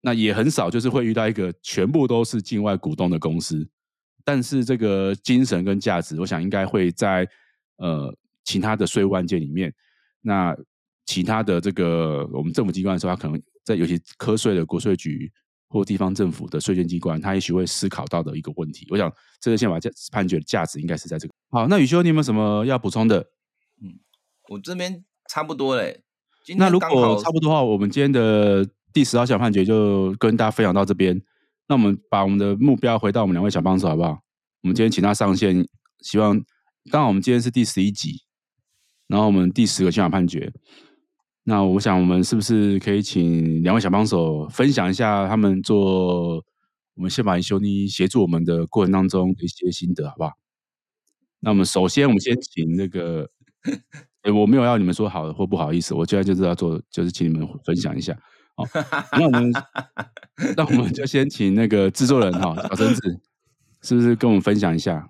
[0.00, 3.68] 那也很少就是会遇到一个全部都是境外股东的公司。
[4.24, 7.28] 但是这个精神跟价值，我想应该会在
[7.78, 8.14] 呃
[8.44, 9.74] 其他的税务案件里面，
[10.20, 10.56] 那
[11.08, 15.32] 其他的这个我们政府机关的时候，他可能在尤其课税的国税局
[15.70, 18.86] 或地方政府的税捐机关，他也许会思考到的一个问题。
[18.90, 21.32] 我想这个宪法价判决的价值应该是在这个。
[21.48, 23.20] 好，那宇修，你有没有什么要补充的？
[23.82, 23.98] 嗯，
[24.50, 26.02] 我这边差不多嘞。
[26.58, 31.18] 那如果差不多的话，我们今天的第十号小判决就跟大家分享到这边。
[31.68, 34.18] 那我们把我们的目标回到我们两位小帮手好不好？
[34.62, 35.66] 我们今天请他上线，
[36.02, 36.38] 希望
[36.90, 38.22] 刚好我们今天是第十一集，
[39.06, 40.52] 然后我们第十个宪法判决。
[41.48, 46.44] 那我想我们是不是可以请两位小帮手分享一下他们做
[46.94, 50.32] 我们宪法研修呢协助我们的过程当中的一些心得，好不好？
[51.40, 53.30] 那我们首先我们先请那个，
[54.24, 58.14] 欸、我没有要你们说好或不好意思，我现在就是要做，就是请你们分享一下。
[58.54, 58.64] 好，
[59.12, 59.50] 那我们
[60.54, 63.20] 那我们就先请那个制作人哈，小陈子，
[63.80, 65.08] 是不是跟我们分享一下？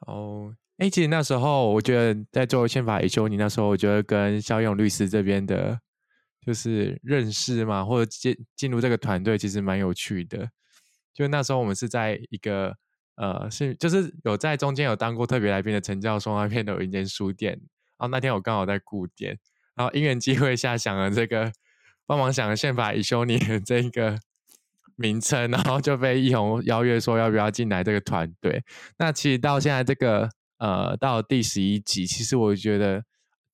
[0.00, 5.78] 哦，哎，其实那时候我觉得在做宪法研修，你那时候我觉得跟萧勇律师这边的，
[6.44, 10.48] 就是认识嘛，或者进进入这个团队，其实蛮有趣的。
[11.14, 12.74] 就那时候我们是在一个
[13.16, 19.38] 呃，是就是有在中间有当过特别来宾的陈教授那边的有一间书店，然后那天我刚好在顾店，
[19.74, 21.52] 然后因缘机会下想了这个。
[22.08, 24.16] 帮忙想了宪法研修你的这个
[24.94, 28.62] 名称，然后就被易红邀约说要不要进来这个团队。
[28.96, 33.04] 那其实到现在这个呃到第十一集，其实我觉得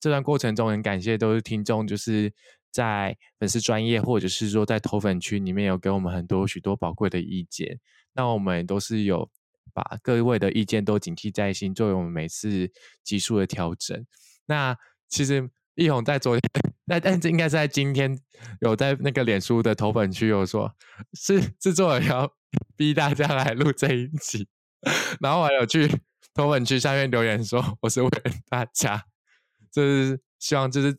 [0.01, 2.33] 这段过程中很感谢都是听众，就是
[2.71, 7.79] 在粉丝专业或者是说在投粉区里面有给我们很多许多宝贵的意见。
[8.15, 9.31] 那我们都是有
[9.73, 12.71] 把各位的意见都谨记在心，作为我们每次
[13.03, 14.07] 集数的调整。
[14.47, 14.77] 那
[15.09, 15.51] 其实。
[15.75, 16.51] 一红在昨天，
[16.85, 18.15] 那但这应该是在今天
[18.61, 20.71] 有在那个脸书的投粉区有说，
[21.15, 22.31] 是制作人要
[22.77, 24.47] 逼大家来录这一集，
[25.23, 25.89] 然后我还有去
[26.35, 29.03] 投粉区下面留言说，我是为了大家，
[29.71, 30.97] 就是希望就是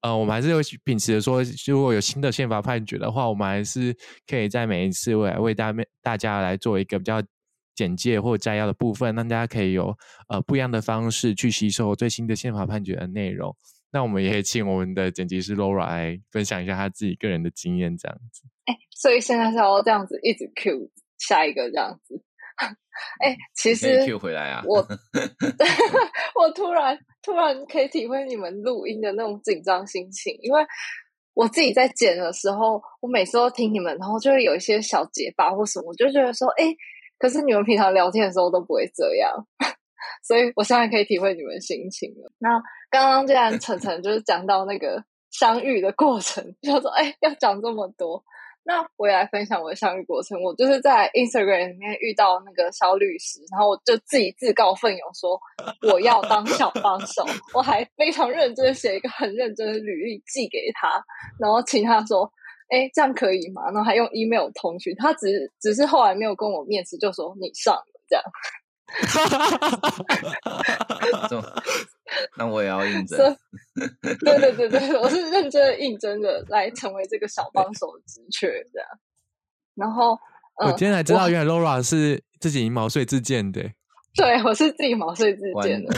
[0.00, 3.96] 呃，我们还是会秉持着说，如果有新的宪法判决的话，我们还是
[4.26, 7.22] 可以在每一次未来为大家大家来做一个比较
[7.74, 9.96] 简介或摘要的部分，让大家可以有
[10.28, 13.54] 呃不一样的方式去吸收最新的宪法判决的内容。
[13.90, 18.42] 那我们也可以请我们的剪辑师 Laura 来分享一下他自己个人的经验，这样子。
[18.64, 22.22] 哎，所以现在是要这样子一直 Q 下一个这样子。
[23.20, 24.76] 哎，其实 Q 回来啊，我
[26.34, 30.64] 我突然突然可以体会你们录音的那种紧张心情，因为
[31.34, 36.74] 我自己在剪的时候，我每次都听你们，然后就会有一些小结巴或什么，我就觉得说，哎，
[37.18, 39.32] 可是你们平常聊天的时候都不会这样，
[40.22, 42.30] 所以我现在可以体会你们心情了。
[42.38, 48.24] 那刚刚既然晨晨就是讲到那个相遇的过程， 就说，哎，要讲这么多。
[48.66, 50.42] 那我也来分享我的相遇过程。
[50.42, 55.38] 我就是在 Instagram 里面遇到那个萧律师，然后我就自己自告奋勇说
[55.92, 57.24] 我要当小帮手。
[57.52, 61.04] 我还非常认真写一个很认真的履历寄给他，
[61.38, 62.30] 然后请他说
[62.72, 64.94] ：“哎，这样可以吗？”然后还用 email 通讯。
[64.96, 68.24] 他只只是后来没有跟我面试，就说你上了这样。
[68.86, 71.62] 哈哈哈哈哈！
[72.36, 73.36] 那我也要应征。
[74.20, 78.88] 对对对对，我是认真的应征的来成为这个小帮手的职缺，这样。
[79.74, 80.18] 然后，
[80.58, 83.62] 呃、我今天才知道，原来 Laura 是自己毛遂自荐的。
[84.14, 85.92] 对，我是自己毛遂自荐的。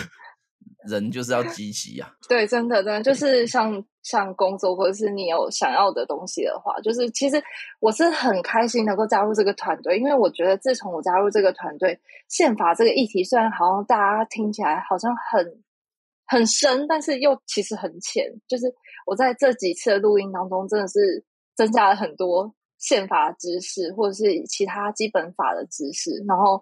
[0.86, 2.14] 人就是要积极呀。
[2.28, 7.42] 对，真的，真的就是像像工作，或者是你有想要的东西的话，就是其实
[7.80, 15.62] 我是很开心能够加入这个团队，因为我觉得自从我加入这个团队，宪法这个议题虽然好像大家听起来好像很
[16.26, 18.24] 很深，但是又其实很浅。
[18.48, 18.66] 就是
[19.06, 26.60] 我在这几次的录音当中，真的是增加了很多宪法知识，或者是其他基本法的知识，然后。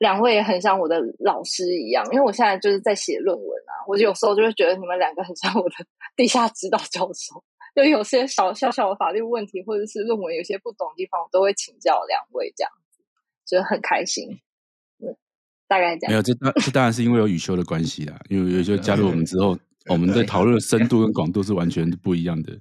[0.00, 5.76] 两位也很像我的老师一样，因为我现在就是在写论文啊，我有时候就会觉得你们两个很像我的
[6.16, 7.42] 地下指导教授，
[7.76, 13.02] 就有些小小小的法律问题或者是论文有些不懂的地方，我都会请教两位，这样子，
[13.46, 14.28] 觉得很开心。
[14.98, 15.16] 嗯，
[15.68, 16.10] 大概这样。
[16.10, 19.56] 没有，这当这当然是因为有宇修的关系啦，因为宇修加入我们之后，
[19.88, 22.52] 我们在讨论的深度跟广度是完全不一样的。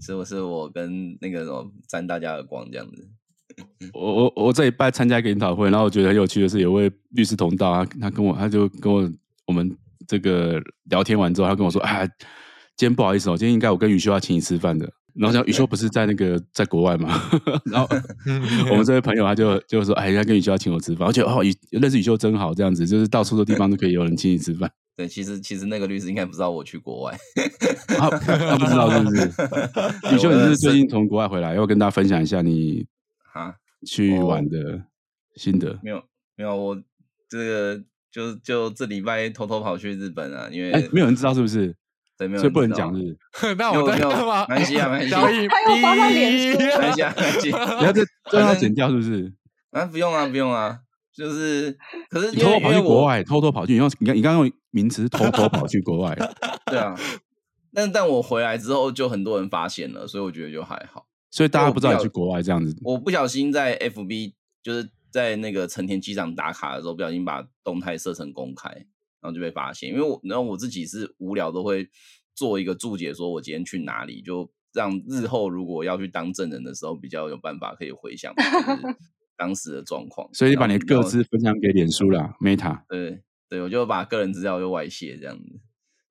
[0.00, 3.08] 是不是我跟那个什么沾大家的光这样子？
[3.92, 9.08] 我我我这一拜参加一个研讨会，然后我觉得很有趣的是，有位律师同道啊，他跟我他就跟我
[9.46, 9.76] 我们
[10.08, 12.04] 这个聊天完之后，他跟我说：“啊，
[12.76, 17.08] 今天不好意思哦，今天应该我跟宇修要请你吃饭的。”然后像宇修不是在那个在国外嘛，
[17.70, 17.88] 然后
[18.72, 24.68] 我们这位朋友他就就说：“哎，他跟宇修要请我吃饭。”我觉得哦，认识宇修真好，这样子就是到处的地方都可以有人请你吃饭。
[24.96, 27.18] 对，其实其实那个律师应该不知道我去国外，
[27.88, 30.14] 他 他不知道是不是？
[30.14, 32.86] 宇修，你是最近从国外回来，要跟大家分享一下你。
[33.32, 33.52] 啊，
[33.84, 34.84] 去玩的
[35.34, 36.00] 心得没有
[36.36, 36.80] 没有，我
[37.28, 41.74] 这个就就这礼拜偷偷跑去日本啊，因为哎，没有人知道是不是？
[42.16, 43.16] 对，没有，所以不能讲日。
[43.58, 44.46] 那我在干嘛？
[44.48, 45.48] 没关系啊，没关 系。
[45.48, 47.48] 还有发在脸书，没关系啊，没关系。
[47.48, 49.32] 你要这这要剪掉是不是？
[49.72, 50.78] 啊，不用啊，不用啊，
[51.12, 51.76] 就是
[52.08, 56.14] 可是你偷偷跑去国外，偷偷跑去，你用你刚你刚用名词偷偷跑去国外，
[56.66, 56.94] 对啊。
[57.72, 61.06] 但但我回来之后，就很多人发现了，所以我觉得就还好。
[61.30, 62.76] 所以大家不知道你去国外这样子。
[62.82, 68.68] 我不小心在 FB 就是在那个成田机场打卡的时候，不小心把动态设成公开，
[69.20, 69.90] 然后就被发现。
[69.90, 71.88] 因为我然后我自己是无聊都会
[72.34, 78.32] 做一个注解，说我今天去哪里，就让日后如果要去当证人的时候，比较有办法可以回想
[79.36, 80.28] 当时的状况。
[80.32, 82.82] 所以你把你的个资分享给脸书啦，Meta。
[82.88, 83.20] 对
[83.56, 85.60] 对，我就把个人资料就外泄这样子。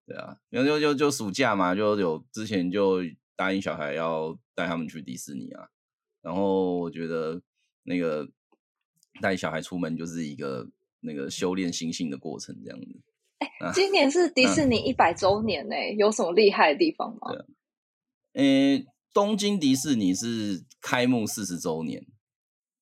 [0.05, 3.01] 对啊，然后就就就暑假嘛，就有之前就。
[3.35, 5.67] 答应小孩要带他们去迪士尼啊，
[6.21, 7.41] 然后我觉得
[7.81, 8.29] 那个
[9.19, 13.01] 带小孩出门就是一个那个修炼心性的过程，这样子。
[13.39, 17.31] 哎、欸，今年是迪士尼一百周年呢、有什么厉害的地方吗？
[17.31, 17.45] 对啊，
[18.33, 22.05] 呃，东京迪士尼是开幕四十周年，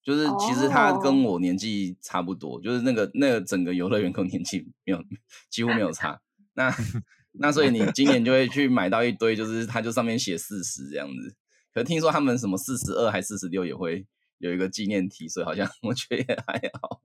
[0.04, 5.04] 就是其实他跟我年纪差不多，哦、就是那个那个整个游乐园跟我年纪没有
[5.50, 6.20] 几乎没有差。
[6.54, 6.74] 那
[7.40, 11.36] 那所以你今年就会去买到一堆，就是它就上面写四十这样子。
[11.74, 14.06] 可是听说他们什么四十二还四十六也会
[14.40, 17.00] 有一个纪念题，所以好像 我觉得也还好。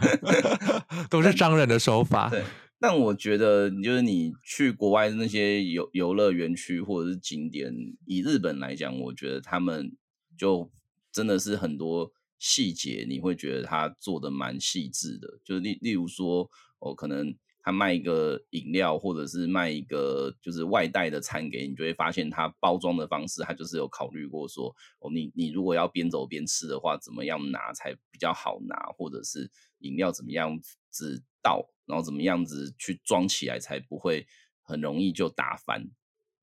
[1.08, 2.28] 都是商人的手法。
[2.28, 2.44] 对，
[2.78, 7.72] 但我觉得就是你去国外那些游游乐园区或者是景点，
[8.04, 9.96] 以日本来讲，我觉得他们
[10.36, 10.70] 就
[11.10, 15.40] 真的是很多细节，你会觉得他做的蛮细致的。
[15.44, 17.36] 就是例例如说，哦，可能。
[17.68, 30.56] 他卖一个饮料，或者是卖一个就是外带的餐给你，就会发现他包装的方式，他就是有考虑过说，哦，你你如果要边走边吃的话，怎么样拿才比较好拿，或者是饮料怎么样
[30.90, 34.28] 子倒，然后怎么样子去装起来才不会
[34.62, 35.90] 很容易就打翻。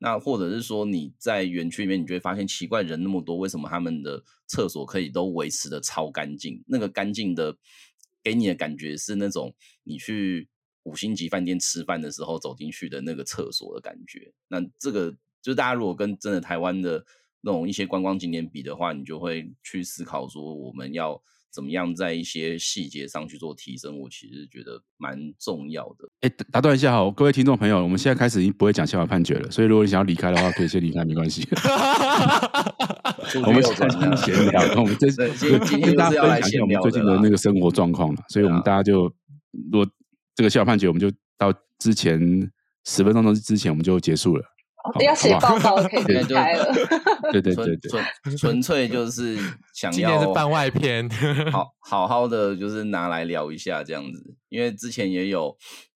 [0.03, 6.61] 那或者是说你在园区里面，你就会发现奇怪，人那么多，为什么他们的厕所可以都维持得超干净？
[6.67, 7.55] 那个干净的
[8.21, 10.49] 给你的感觉是那种你去
[10.83, 14.33] 五星级饭店吃饭的时候走进去的那个厕所的感觉。
[14.49, 17.05] 那这个就大家如果跟真的台湾的
[17.39, 21.23] 那种一些观光景点比的话，你就会去思考说我们要。
[21.53, 23.99] 怎么样在一些细节上去做提升？
[23.99, 26.09] 我其实觉得蛮重要的。
[26.21, 31.47] 哎，打断一下哈，各位听众朋友，我们现在开始已经不会讲宪法判决了，所以如果你想要离开的话，可以先离开，没关系。
[33.45, 35.07] 我们先闲聊，我们这
[35.79, 38.21] 跟大家分享一下我们最近的那个生活状况了。
[38.29, 39.03] 所以我们大家就，
[39.71, 39.87] 如果
[40.35, 42.19] 这个宪法判决，我们就到之前
[42.85, 44.43] 十分钟之前我们就结束了。
[45.03, 46.73] 要写报告可以离开了。
[47.31, 48.05] 对对对对，纯
[48.37, 49.37] 纯粹就是
[49.73, 51.09] 想要今天是番外篇，
[51.51, 55.55] 好好好的就是拿来聊一下这样子，因为之前也有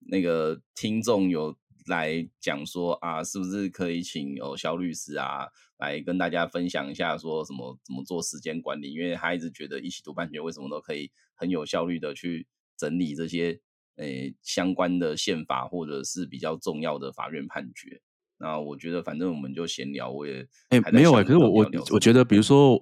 [0.10, 1.56] 那个听众有
[1.88, 8.94] 来讲说啊，是不是可以请哦肖律师啊来跟大家分享一下，说什么怎么做时间管理？
[8.94, 13.60] 因为他一直觉得一起读判决为什么都可以很有效率的去整理这些
[13.98, 18.02] 诶、欸、相关的宪法或者是比较重要的法院判决。
[18.40, 20.10] 那我觉得，反正我们就闲聊。
[20.10, 22.78] 我也哎、欸，没有哎、欸，可是我我我觉得，比如说，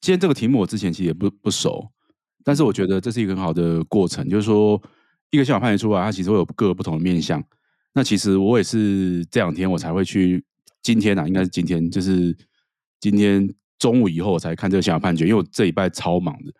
[0.00, 1.90] 今天这个题目我之前其实也不不熟，
[2.44, 4.28] 但是我觉得这是一个很好的过程。
[4.28, 4.80] 就是说，
[5.30, 7.42] 一个宪法判决出来，它其实会有各个不同的面向。
[7.94, 10.44] 那其实我也是这两天我才会去，
[10.82, 12.36] 今天啊，应该是今天，就是
[13.00, 16.52] 今天中午以后我才看这个宪法判决，因为我这礼拜超忙的，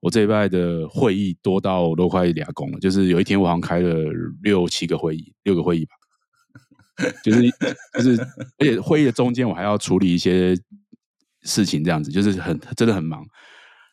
[0.00, 3.94] 我这礼拜的会议多到都快俩工了，就是有一天我好像开了
[4.42, 5.94] 六七个会议，六个会议吧。
[7.24, 7.42] 就是
[7.94, 8.22] 就是，
[8.58, 10.56] 而且会议的中间我还要处理一些
[11.42, 13.24] 事情，这样子就是很真的很忙。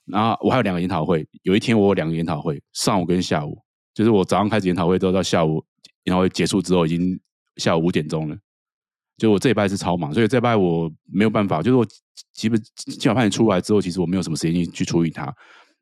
[0.06, 3.58] 然后我还有两个研讨会，有一天我有两个研讨会，上午跟下午，
[3.94, 5.64] 就是我早上开始研讨会，都到下午
[6.04, 7.20] 研讨会结束之后，已经
[7.58, 8.38] 下午五点钟了。
[9.18, 11.62] 就我这一拜是超忙，所以这一拜我没有办法。
[11.62, 11.86] 就是我
[12.34, 15.26] 基本基本判决出来之后，其实我没有什么时间去处理它。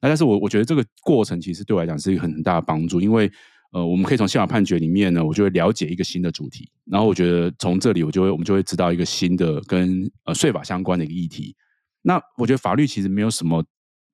[0.01, 3.29] 那但是我我觉得这个过程其实对我来讲是一个很大的帮助，因为。
[3.71, 11.55] 呃，我们可以从宪法判决里面呢，我就会了解一个新的主题，然后我觉得从这里我就会我们就会知道一个新的跟呃税法相关的一个议题。
[12.01, 13.63] 那我觉得法律其实没有什么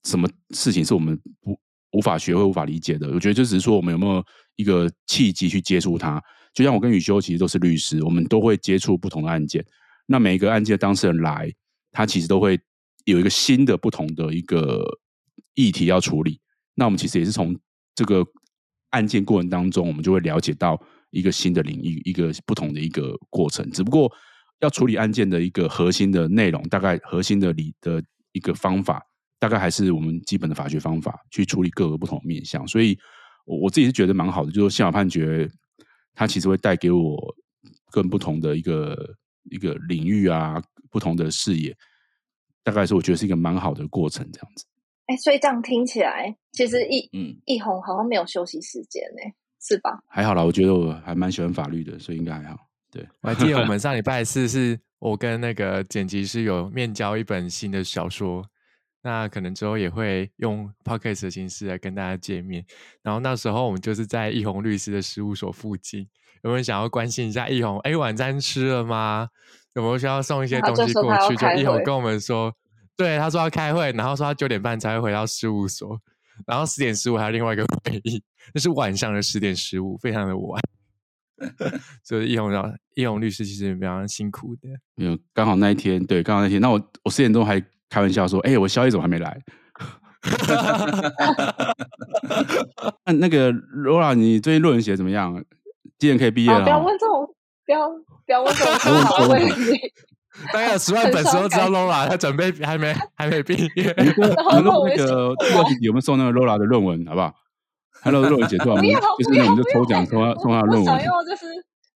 [0.03, 1.57] 什么事情是我们不
[1.93, 3.07] 无法学会、无法理解的。
[3.11, 4.21] 我觉得就只是说我们有没有
[4.57, 6.21] 一个契机去接触它。
[6.53, 9.65] 就像我跟宇修其实都是律师，我们都会接触不同的案件。
[10.05, 11.49] 那每一个案件的当事人来，
[11.93, 12.59] 他其实都会
[13.05, 14.83] 有一个新的、不同的一个
[15.53, 16.41] 议题要处理。
[16.73, 17.57] 那我们其实也是从
[17.95, 18.21] 这个。
[18.95, 20.81] 案件过程当中，我们就会了解到
[21.11, 23.69] 一个新的领域，一个不同的一个过程。
[23.71, 24.09] 只不过
[24.61, 29.03] 要处理案件的一个核心的内容，大概核心的理的一个方法，
[29.37, 32.65] 大概还是我们基本的法学方法去处理各个不同的面向。
[32.67, 32.97] 所以，
[33.45, 35.49] 我我自己是觉得蛮好的，就是宪法判决
[36.13, 37.35] 它其实会带给我
[37.91, 39.15] 更不同的一个
[39.51, 41.75] 一个领域啊，不同的视野。
[42.63, 44.65] 大概是我觉得是一个蛮好的过程，这样子。
[45.07, 49.21] 哎，所以这样听起来，其实一嗯一红好像没有休息时间呢，
[49.61, 49.91] 是吧？
[50.09, 52.57] 还好啦，我觉得我还蛮喜欢法律的，所以应该还好。
[52.91, 58.43] 对，我还记得我们 上礼拜四是我跟那个剪辑师有面交一本新的小说，
[59.03, 62.65] 那可能之后也会用 podcast 的形式来跟大家见面。
[63.03, 66.07] 然后那时候我们就是在易红律师的事务所附近，
[66.41, 67.77] 有没有想要关心一下易红？
[67.81, 69.27] 哎，晚餐吃了吗？
[69.75, 71.35] 有没有需要送一些东西过去？
[71.35, 72.55] 就易红跟我们说。
[72.97, 75.99] 对，他说要开会，然后说他九点半才会回到事务所，
[76.47, 78.23] 然后十点十五还有另外一个会议，
[78.53, 80.61] 那是晚上的十点十五，非常的晚。
[82.01, 82.65] 所以易宏老
[82.95, 84.69] 易宏律师其实非常辛苦的。
[84.95, 89.37] 没有，刚好那一天，对，刚好那天，那我我十点钟还开玩笑说，哎，我宵夜怎么还没来？
[93.05, 95.43] 那那个 Laura，你最近论文写怎么样？
[95.99, 96.63] 今年可以毕业了？
[96.63, 97.35] 不要问这种，
[97.65, 97.89] 不要
[98.25, 99.51] 不要问这种好问题。
[100.53, 103.93] 大概有十万粉丝都知道 Laura，他准备还没还没毕业。
[103.97, 107.05] 你们 那个第二集有没有送那个 Laura 的论文？
[107.05, 107.33] 好不好
[108.03, 110.93] ？Hello，论文写出来，就是我们就抽奖送他送他论文。
[110.93, 111.45] 我想要就是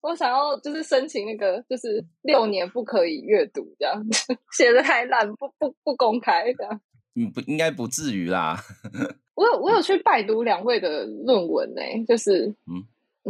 [0.01, 6.79] 我想要就是申请那个就是六年不可以阅读这样子，写的太烂，不不不公开这样。
[7.15, 8.57] 嗯，不应该不至于啦。
[9.35, 12.85] 我有我有去拜读两位的论文呢、欸，就是嗯。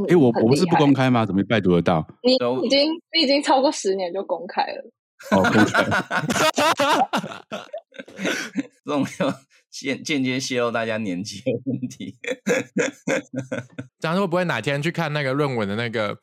[0.08, 1.26] 哎，我我不是不公开吗？
[1.26, 2.06] 怎么拜读得到？
[2.22, 2.34] 你
[2.64, 4.86] 已经你已经超过十年就公开了。
[5.32, 5.84] 哦，公开。
[8.86, 9.34] 这种就
[9.70, 12.16] 间间接泄露大家年纪的问题。
[14.00, 16.18] 假如会不会哪天去看那个论文的那个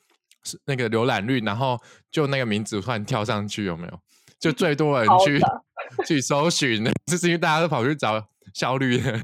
[0.64, 1.80] 那个浏览率，然后
[2.11, 4.01] 就那个名字突然跳上去，有没有？
[4.40, 5.64] 就最多人去的
[6.07, 8.22] 去搜寻， 就是因为大家都跑去找
[8.53, 9.22] 效率的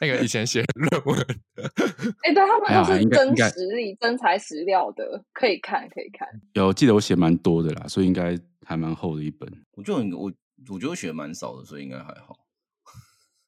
[0.00, 1.18] 那个以前写论文，
[2.22, 6.28] 哎、欸，对他们都是真实力、真材实料的，可以看，可以看。
[6.52, 8.38] 有记得我写蛮多的啦，所以应该
[8.70, 9.50] 还蛮厚的一本。
[9.72, 10.32] 我觉得我
[10.68, 12.46] 我觉得我写蛮少的，所以应该还好。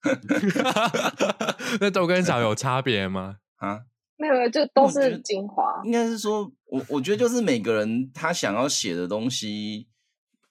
[1.81, 3.37] 那豆跟少有差别吗？
[3.59, 3.83] 啊，
[4.17, 5.81] 没有，就都是精华。
[5.85, 9.87] 应该是说，我我觉得就是每个人他想要写的东西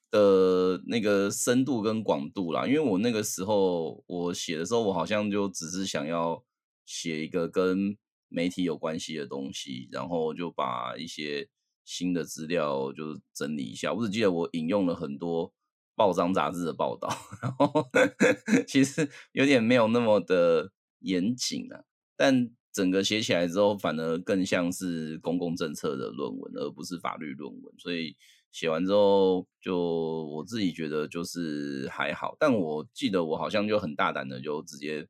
[0.10, 2.66] 的那个深度跟广度啦。
[2.66, 6.42] 因为我那个时候我写的时候，我好像就只是想要
[6.86, 7.98] 写一个跟
[8.30, 11.50] 媒体有关系的东西，然后就把一些
[11.92, 13.94] 新的资料就整理一下。
[13.94, 15.52] 我只记得我引用了很多。
[15.94, 17.10] 报章杂志的报道，
[17.44, 17.88] 然后
[18.66, 20.72] 其实有点没有那么的
[21.02, 21.84] 严谨啊，
[22.18, 27.74] 但整个写起来之后，反而更像是公共政策的论文，而不是法律论文。
[27.78, 28.16] 所以
[28.52, 32.36] 写完之后，就我自己觉得就是还好。
[32.40, 35.08] 但我记得我好像就很大胆的，就直接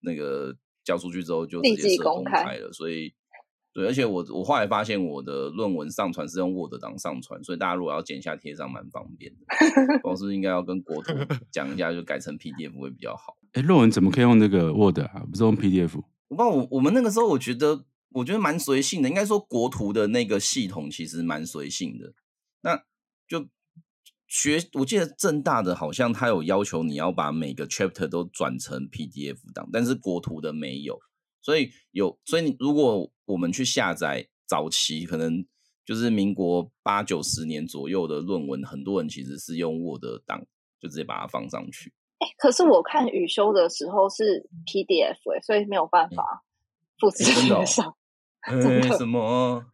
[0.00, 0.54] 那个
[0.84, 3.14] 交出去之后就直接设公开了，所以。
[3.74, 9.40] 对，而且我我后来发现我的论文上传是用 Word 档上传，所以大家如果要剪下贴上，蛮方便的。
[10.08, 11.12] 我是不是应该要跟国图
[11.50, 13.36] 讲一下，就改成 PDF 会比较好？
[13.52, 15.26] 哎，论文怎么可以用那个 Word 啊？
[15.28, 16.00] 不是用 PDF？
[16.28, 22.12] 我不知道，我我们那个时候我觉得我觉得蛮随性的，应该说国图的那个系统其实蛮随性的。
[22.60, 22.84] 那
[23.26, 23.48] 就
[24.28, 31.00] 学，我记得正大的好像他有要求你要把每个 chapter 都转成 PDF 档，但是国图的没有。
[31.44, 35.44] 所以有，所以你如果我们去下载早期可能
[35.84, 40.46] 就是民国八九十年左右的论文，很多人其实是用 Word 档，
[40.80, 41.92] 就直接把它放上去。
[42.18, 46.42] 哎，可是我看宇修的时候是 PDF 哎，所以没有办法
[46.98, 47.94] 复制贴上。
[48.48, 49.66] 为什么？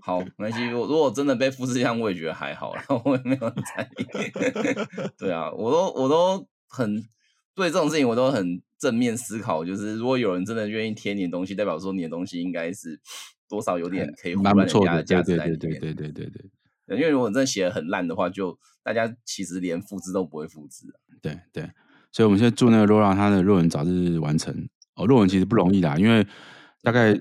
[0.00, 0.66] 好，没关系。
[0.66, 4.04] 如果真的被复制上，我也觉得还好，然后我也没有很在意。
[5.18, 7.04] 对啊，我都我都很
[7.54, 8.62] 对这种事情我都很。
[8.82, 13.00] 正面思考就是，如果有人真的愿意贴你的东西，代表说你的东西应该是
[13.48, 15.58] 多少有点可以换人家的价值在里面。
[15.60, 16.50] 对对对对对对，
[16.88, 16.96] 对。
[16.98, 20.86] 因为如果真的写的很烂的话，就大家其实连复制都不会复制。
[21.20, 21.70] 对对，
[22.10, 24.52] 所以我们现在祝那个 Laura 她的论文早日完成。
[24.96, 26.26] 哦，论文其实不容易啦，因为
[26.82, 27.16] 大概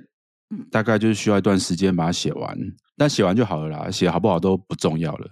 [0.72, 2.58] 大概就是需要一段时间把它写完，
[2.98, 5.28] 但写完就好了啦，写好不好都不重要了。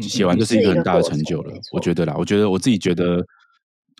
[0.00, 3.22] 写完就是一个很大的成就了，我觉得啦，我觉得我自己觉得。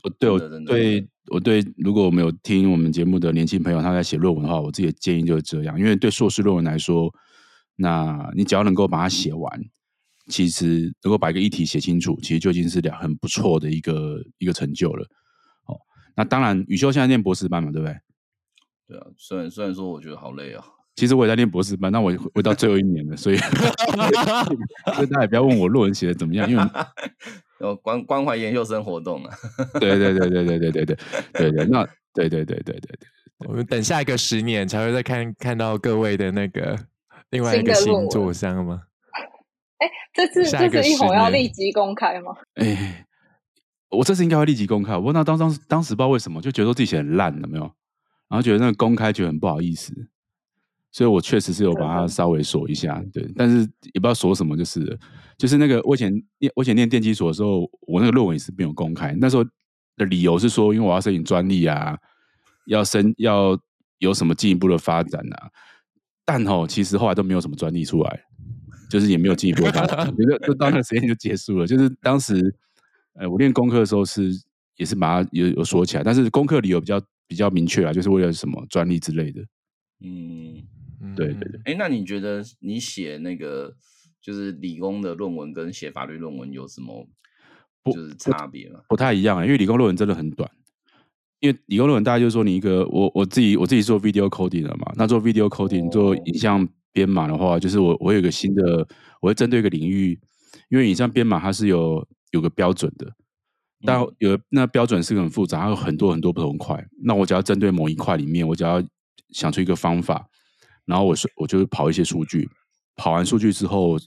[0.03, 5.78] 我对我对我对，如果我们有听我们节目的年轻朋友，他在写论文的话，我自己的建议就是这样。
[5.78, 7.12] 因为对硕士论文来说，
[7.76, 9.64] 那你只要能够把它写完，
[10.28, 15.07] 其实能够把一个议题写清楚，其实就已经是两很不错的一个一个成就了。
[15.66, 15.78] 哦，
[16.16, 17.96] 那当然，宇修现在念博士班嘛，对不对？
[18.88, 20.64] 对啊，虽然虽然说我觉得好累啊，
[20.96, 23.36] 其实我也在念博士班，那我我到最后一年了，所以
[24.96, 26.62] 所以大家也不要问我论文写的怎么样，因为。
[27.61, 29.36] 有关关怀研究生活动啊，
[29.78, 30.96] 对对对对对对对对
[31.32, 36.76] 对对，那对对对对对对，我们等下一个十年才会再看看到各位的那个
[37.30, 38.82] 另外一个星座，这样吗？
[39.78, 42.34] 哎，这次这次一会要立即公开吗？
[42.54, 43.06] 哎，
[43.90, 44.96] 我这次应该会立即公开。
[44.96, 47.64] 我那当当当时不知道为什么就觉得说自己写很烂了没有，
[48.28, 49.92] 然后觉得那个公开觉得很不好意思，
[50.90, 53.61] 所以我确实是有把它稍微锁一下，对，但是
[53.92, 54.98] 也不知道锁什么就是了。
[55.41, 59.16] 就是那个我以前念我以前念电机所的时候，我那个论文也是没有公开。
[59.18, 59.45] 那时候
[59.97, 61.97] 的理由是说，因为我要申请专利啊，
[62.66, 63.59] 要申要
[64.01, 65.49] 有什么进一步的发展啊。
[66.26, 68.20] 但哦，其实后来都没有什么专利出来，
[68.91, 71.66] 就是也没有进一步的发展， 就就到那个时间就结束了。
[71.66, 72.55] 就是当时，
[73.14, 74.30] 呃，我练功课的时候是
[74.76, 79.41] 也是把它有有说起来，但是功课理由比较比较明确啊，就是为了什么专利之类的。
[80.03, 80.62] 嗯，
[81.16, 81.61] 对对对。
[81.64, 83.74] 哎，那你觉得你写那个？
[84.20, 87.08] 就是理工的论文跟写法律论文有什么
[87.92, 88.80] 就是差别吗？
[88.88, 90.50] 不，不太一样啊，因为理工论文真的很短。
[91.40, 98.86] 因为理工论文，大家就是说你一个我我自己我自己做 video coding 的嘛，那做 video coding 做影像编码的话，就是我我有一个新的，
[99.22, 100.20] 我会针对一个领域，
[100.68, 103.10] 因为影像编码它是有有个标准的，
[103.86, 106.86] 但有那标准是很复杂，它有很多很多不同块。
[107.02, 108.82] 那我只要针对某一块里面，我只要
[109.30, 110.28] 想出一个方法，
[110.84, 112.46] 然后我是我就跑一些数据。
[113.01, 113.98] 跑完数据之后，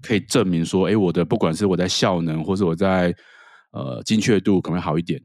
[0.00, 3.14] 可以证明说，哎，我的不管是我在效能，或是我在
[3.72, 5.22] 呃精确度，可能会好一点。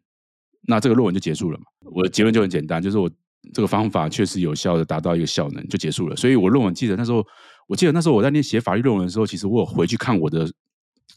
[0.68, 1.63] 那这个论文就结束了嘛？
[1.95, 3.09] 我的结论就很简单，就是我
[3.53, 6.16] 这个方法确实有效的达到一个效能，就结束了。
[6.18, 7.26] 所以我论文记得那时候，
[7.68, 10.51] 我记得那时候我在那写法律论文的时候，其实我有回去看我的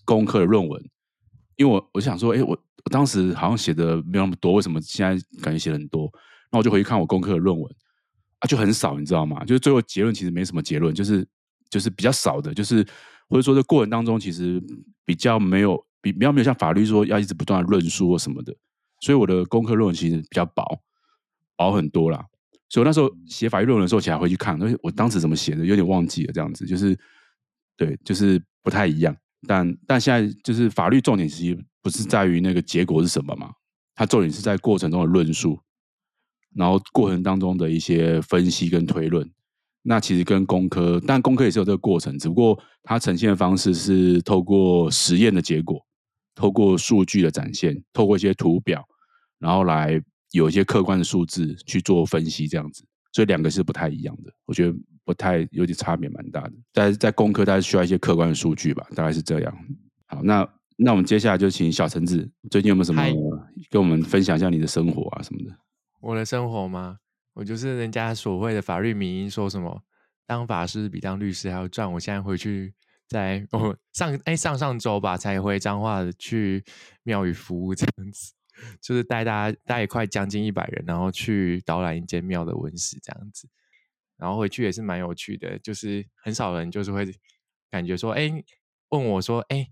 [0.05, 0.81] 功课的论文，
[1.57, 2.51] 因为我我想说，哎，我
[2.85, 6.09] 我当时好像写的没有那么多，为什么现在感觉写的很多？
[6.53, 7.75] 那我就回去看我功课的论文，
[8.39, 9.45] 啊，就很少，你知道吗？
[9.45, 11.27] 就是最后结论其实没什么结论，就是。
[11.71, 12.87] 就是比较少的，就是
[13.29, 14.63] 或者说这过程当中，其实
[15.05, 18.55] 比较没有比比较没有像法律说要一直不断的论述或什么的，
[19.01, 20.65] 所以我的功课论文其实比较薄。
[21.57, 22.25] 薄很多啦。
[22.69, 26.97] 所以我那时候写法律论文的时候，起来回去看，而且我当时怎么写的，有点忘记了，这样子就是
[27.77, 29.17] 对，就是不太一样。
[29.47, 33.51] 但但现在就是法律重点其实不是在于那个结果是什么嘛，
[33.95, 35.59] 它重点是在过程中的论述，
[36.55, 39.29] 然后过程当中的一些分析跟推论。
[39.83, 45.81] 那其实跟工科，但工科也是有这个过程，只不过它呈现的方式是透过实验的结果，
[46.35, 48.85] 透过数据的展现，透过一些图表，
[49.39, 50.01] 然后来
[50.33, 52.85] 有一些客观的数字去做分析，这样子。
[53.13, 54.75] 所以两个是不太一样的，我觉得
[55.05, 56.53] 不太有点差别蛮大的。
[56.73, 59.59] 但是在工科，大家需要一些客观的数据吧，大概是这样。
[60.07, 63.03] 好，那那我们接下来就请小橙子，最近有没有什么
[63.71, 65.57] 跟我们分享一下你的生活啊什么的？
[66.01, 66.99] 我的生活吗？
[67.39, 69.81] 我就是人家所谓的法律迷因，说什么
[70.27, 71.91] 当法师比当律师还要赚。
[71.93, 72.75] 我现在回去
[73.07, 76.65] 在哦上哎上上周吧，才回彰化去
[77.05, 78.33] 庙宇服务这样子，
[78.83, 83.49] 就是带大家带快将近一百人，然后去导览一间庙的文史这样子，
[84.17, 87.07] 然后回去也是蛮有趣的，就是很少人就是会
[87.71, 88.29] 感觉说哎
[88.89, 89.65] 问我说哎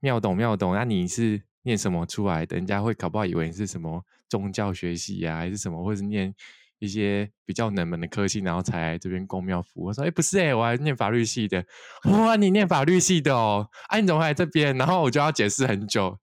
[0.00, 2.56] 庙懂庙懂，那你是念什么出来的？
[2.56, 6.34] 人家会搞不好以为你是什么宗教学习呀、啊，还是什么，或是念。
[6.78, 9.84] 一些比较冷门的科系，然后才来这边宫庙服务。
[9.86, 11.64] 我说：“哎、不是哎、我还念法律系的。”
[12.10, 13.68] 哇，你念法律系的哦？
[13.88, 14.76] 哎、啊，你怎么会来这边？
[14.76, 16.18] 然后我就要解释很久，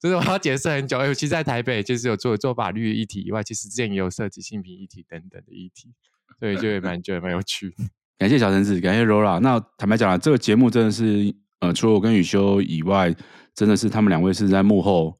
[0.00, 1.04] 就是我要解释很久。
[1.04, 5.92] 尤其在台北，就是有做做法律议题以外，其实之前也有涉及性平议题等等的议题，
[6.38, 7.74] 所以就也蛮觉得蛮有趣。
[8.18, 9.40] 感谢小橙子，感谢 Laura。
[9.40, 13.14] 那坦白讲了，这个节目真的是，呃，除了我跟宇修以外，
[13.54, 15.18] 真的是他们两位是在幕后，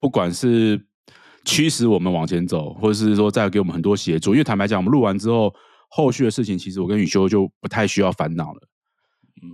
[0.00, 0.87] 不管是。
[1.48, 4.32] 驱使我们往前走，或者是说再给我们很多协助。
[4.32, 5.50] 因为坦白讲，我们录完之后，
[5.88, 8.60] 后续的事情其实我跟宇修就不太需要烦恼了。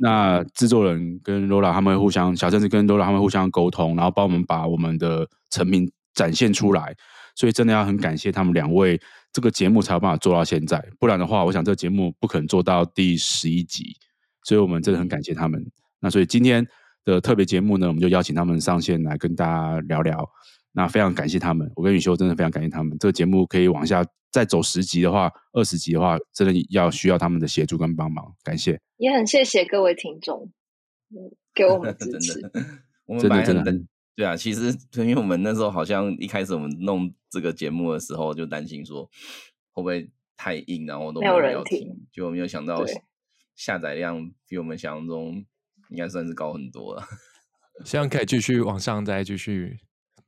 [0.00, 6.92] 那制作人跟罗拉他们会互相，小陈子跟罗拉他们会互相沟通，然后帮我们把我们的成品展现出来。
[7.36, 9.00] 所以真的要很感谢他们两位，
[9.32, 10.84] 这个节目才有办法做到现在。
[10.98, 13.96] 不然的话，我想这个节目不可能做到第十一集。
[14.42, 15.64] 所以我们真的很感谢他们。
[16.00, 16.66] 那所以今天
[17.04, 20.28] 的特别节目呢，我们就邀请他们上线来跟大家聊聊。
[20.76, 22.98] 那非常感谢他们，我跟宇修真的非常感谢他们。
[22.98, 28.34] 这个节目可以往下再走十集的话，二十集的话，真的要需要他们的协助跟帮忙。
[28.42, 30.50] 感谢，也很谢谢各位听众，
[31.10, 32.40] 嗯，给我们支 持。
[32.40, 32.64] 真的，
[33.06, 33.84] 我们真的真的
[34.16, 39.08] 对啊，其实因为我们那时候好像一开始我们弄这个节目的时候，就担心说
[39.70, 42.84] 会不会太硬，然后都没有人听，结果没有想到
[43.54, 45.44] 下载量比我们想象中
[45.90, 47.04] 应该算是高很多了。
[47.84, 49.78] 希望可以继续往上，再继续。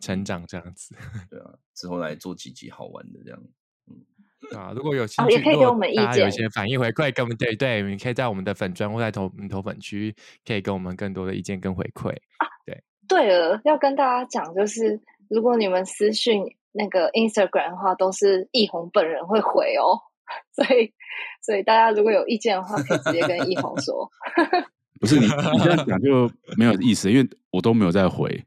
[0.01, 0.94] 成长这样子，
[1.30, 3.40] 对啊，之后来做几集好玩的这样，
[3.88, 12.11] 嗯，啊，如果有兴趣，也可以给我们意见，有一些反应回馈，跟我们对对，你可以在我们的粉专或在投投粉区，可以给我们更多的意见跟回馈。
[12.11, 16.42] 啊，对，对了，要跟大家讲，就是如果你们私讯
[16.72, 19.99] 那个 Instagram 的话，都是易红本人会回哦，
[20.55, 20.92] 所以
[21.42, 24.11] 所以大家如果有意见的话，可以直接跟易红说。
[25.01, 28.44] 不是你，你这样讲就没有意思，因为我都没有在回。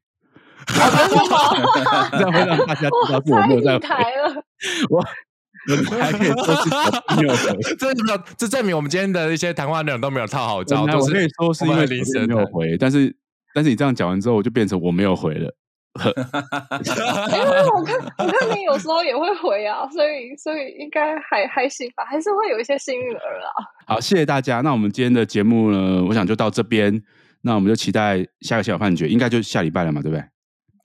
[0.67, 2.09] 真的吗？
[2.11, 4.43] 这样会让大家知道是我没有在台了。
[4.89, 6.69] 我我还可以说是
[7.17, 10.83] 没有回，这没有，这证明我们今天的一些谈话内容都没有套好招。
[10.83, 13.15] 我可以说是因为临时没有回，但是
[13.53, 15.53] 但是你这样讲完之后，我就变成我没有回了。
[15.99, 23.49] 因为我看我看你有时候也会回啊， 所以所以应该还还行吧，还是会有一些幸运儿啊。
[23.87, 24.61] 好，谢谢大家。
[24.61, 27.01] 那我们今天的节目呢，我想就到这边。
[27.41, 30.23] 那我们就期待下个宪法判决，应该就下礼拜了嘛，对不对？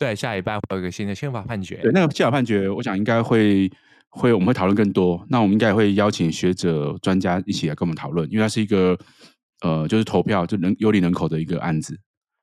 [0.05, 1.77] 对，下礼拜会有一个新的宪法判决。
[1.77, 3.73] 对，那个宪法判决，我想应该会
[4.11, 5.25] 会我们会讨论更多。
[5.31, 8.99] 那我们应该也会邀请学者、专家一起来跟我们讨论，因为它是一个
[9.63, 11.99] 呃，就是投票就人有利人口的一个案子。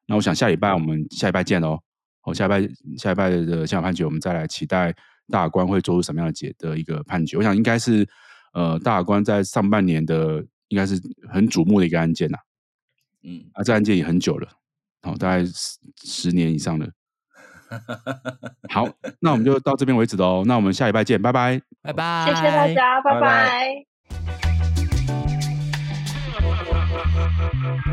[0.08, 1.78] 那我想下礼拜我们下礼拜见喽。
[2.24, 4.92] 哦，下礼拜下礼拜的宪法判决，我们再来期待
[5.30, 7.38] 大法官会做出什么样的解的一个判决。
[7.38, 8.08] 我想应该是
[8.54, 11.00] 呃，大法官在上半年的应该是
[11.30, 12.40] 很瞩目的一个案件呐。
[13.22, 14.50] 嗯，啊，这案件也很久了，
[15.04, 16.90] 好，大概十十年以上了。
[18.70, 18.88] 好，
[19.20, 20.44] 那我们就到这边为止喽。
[20.46, 23.20] 那我们下礼拜见，拜拜，拜拜，谢谢大家，拜拜。
[23.20, 23.86] 拜
[27.86, 27.91] 拜。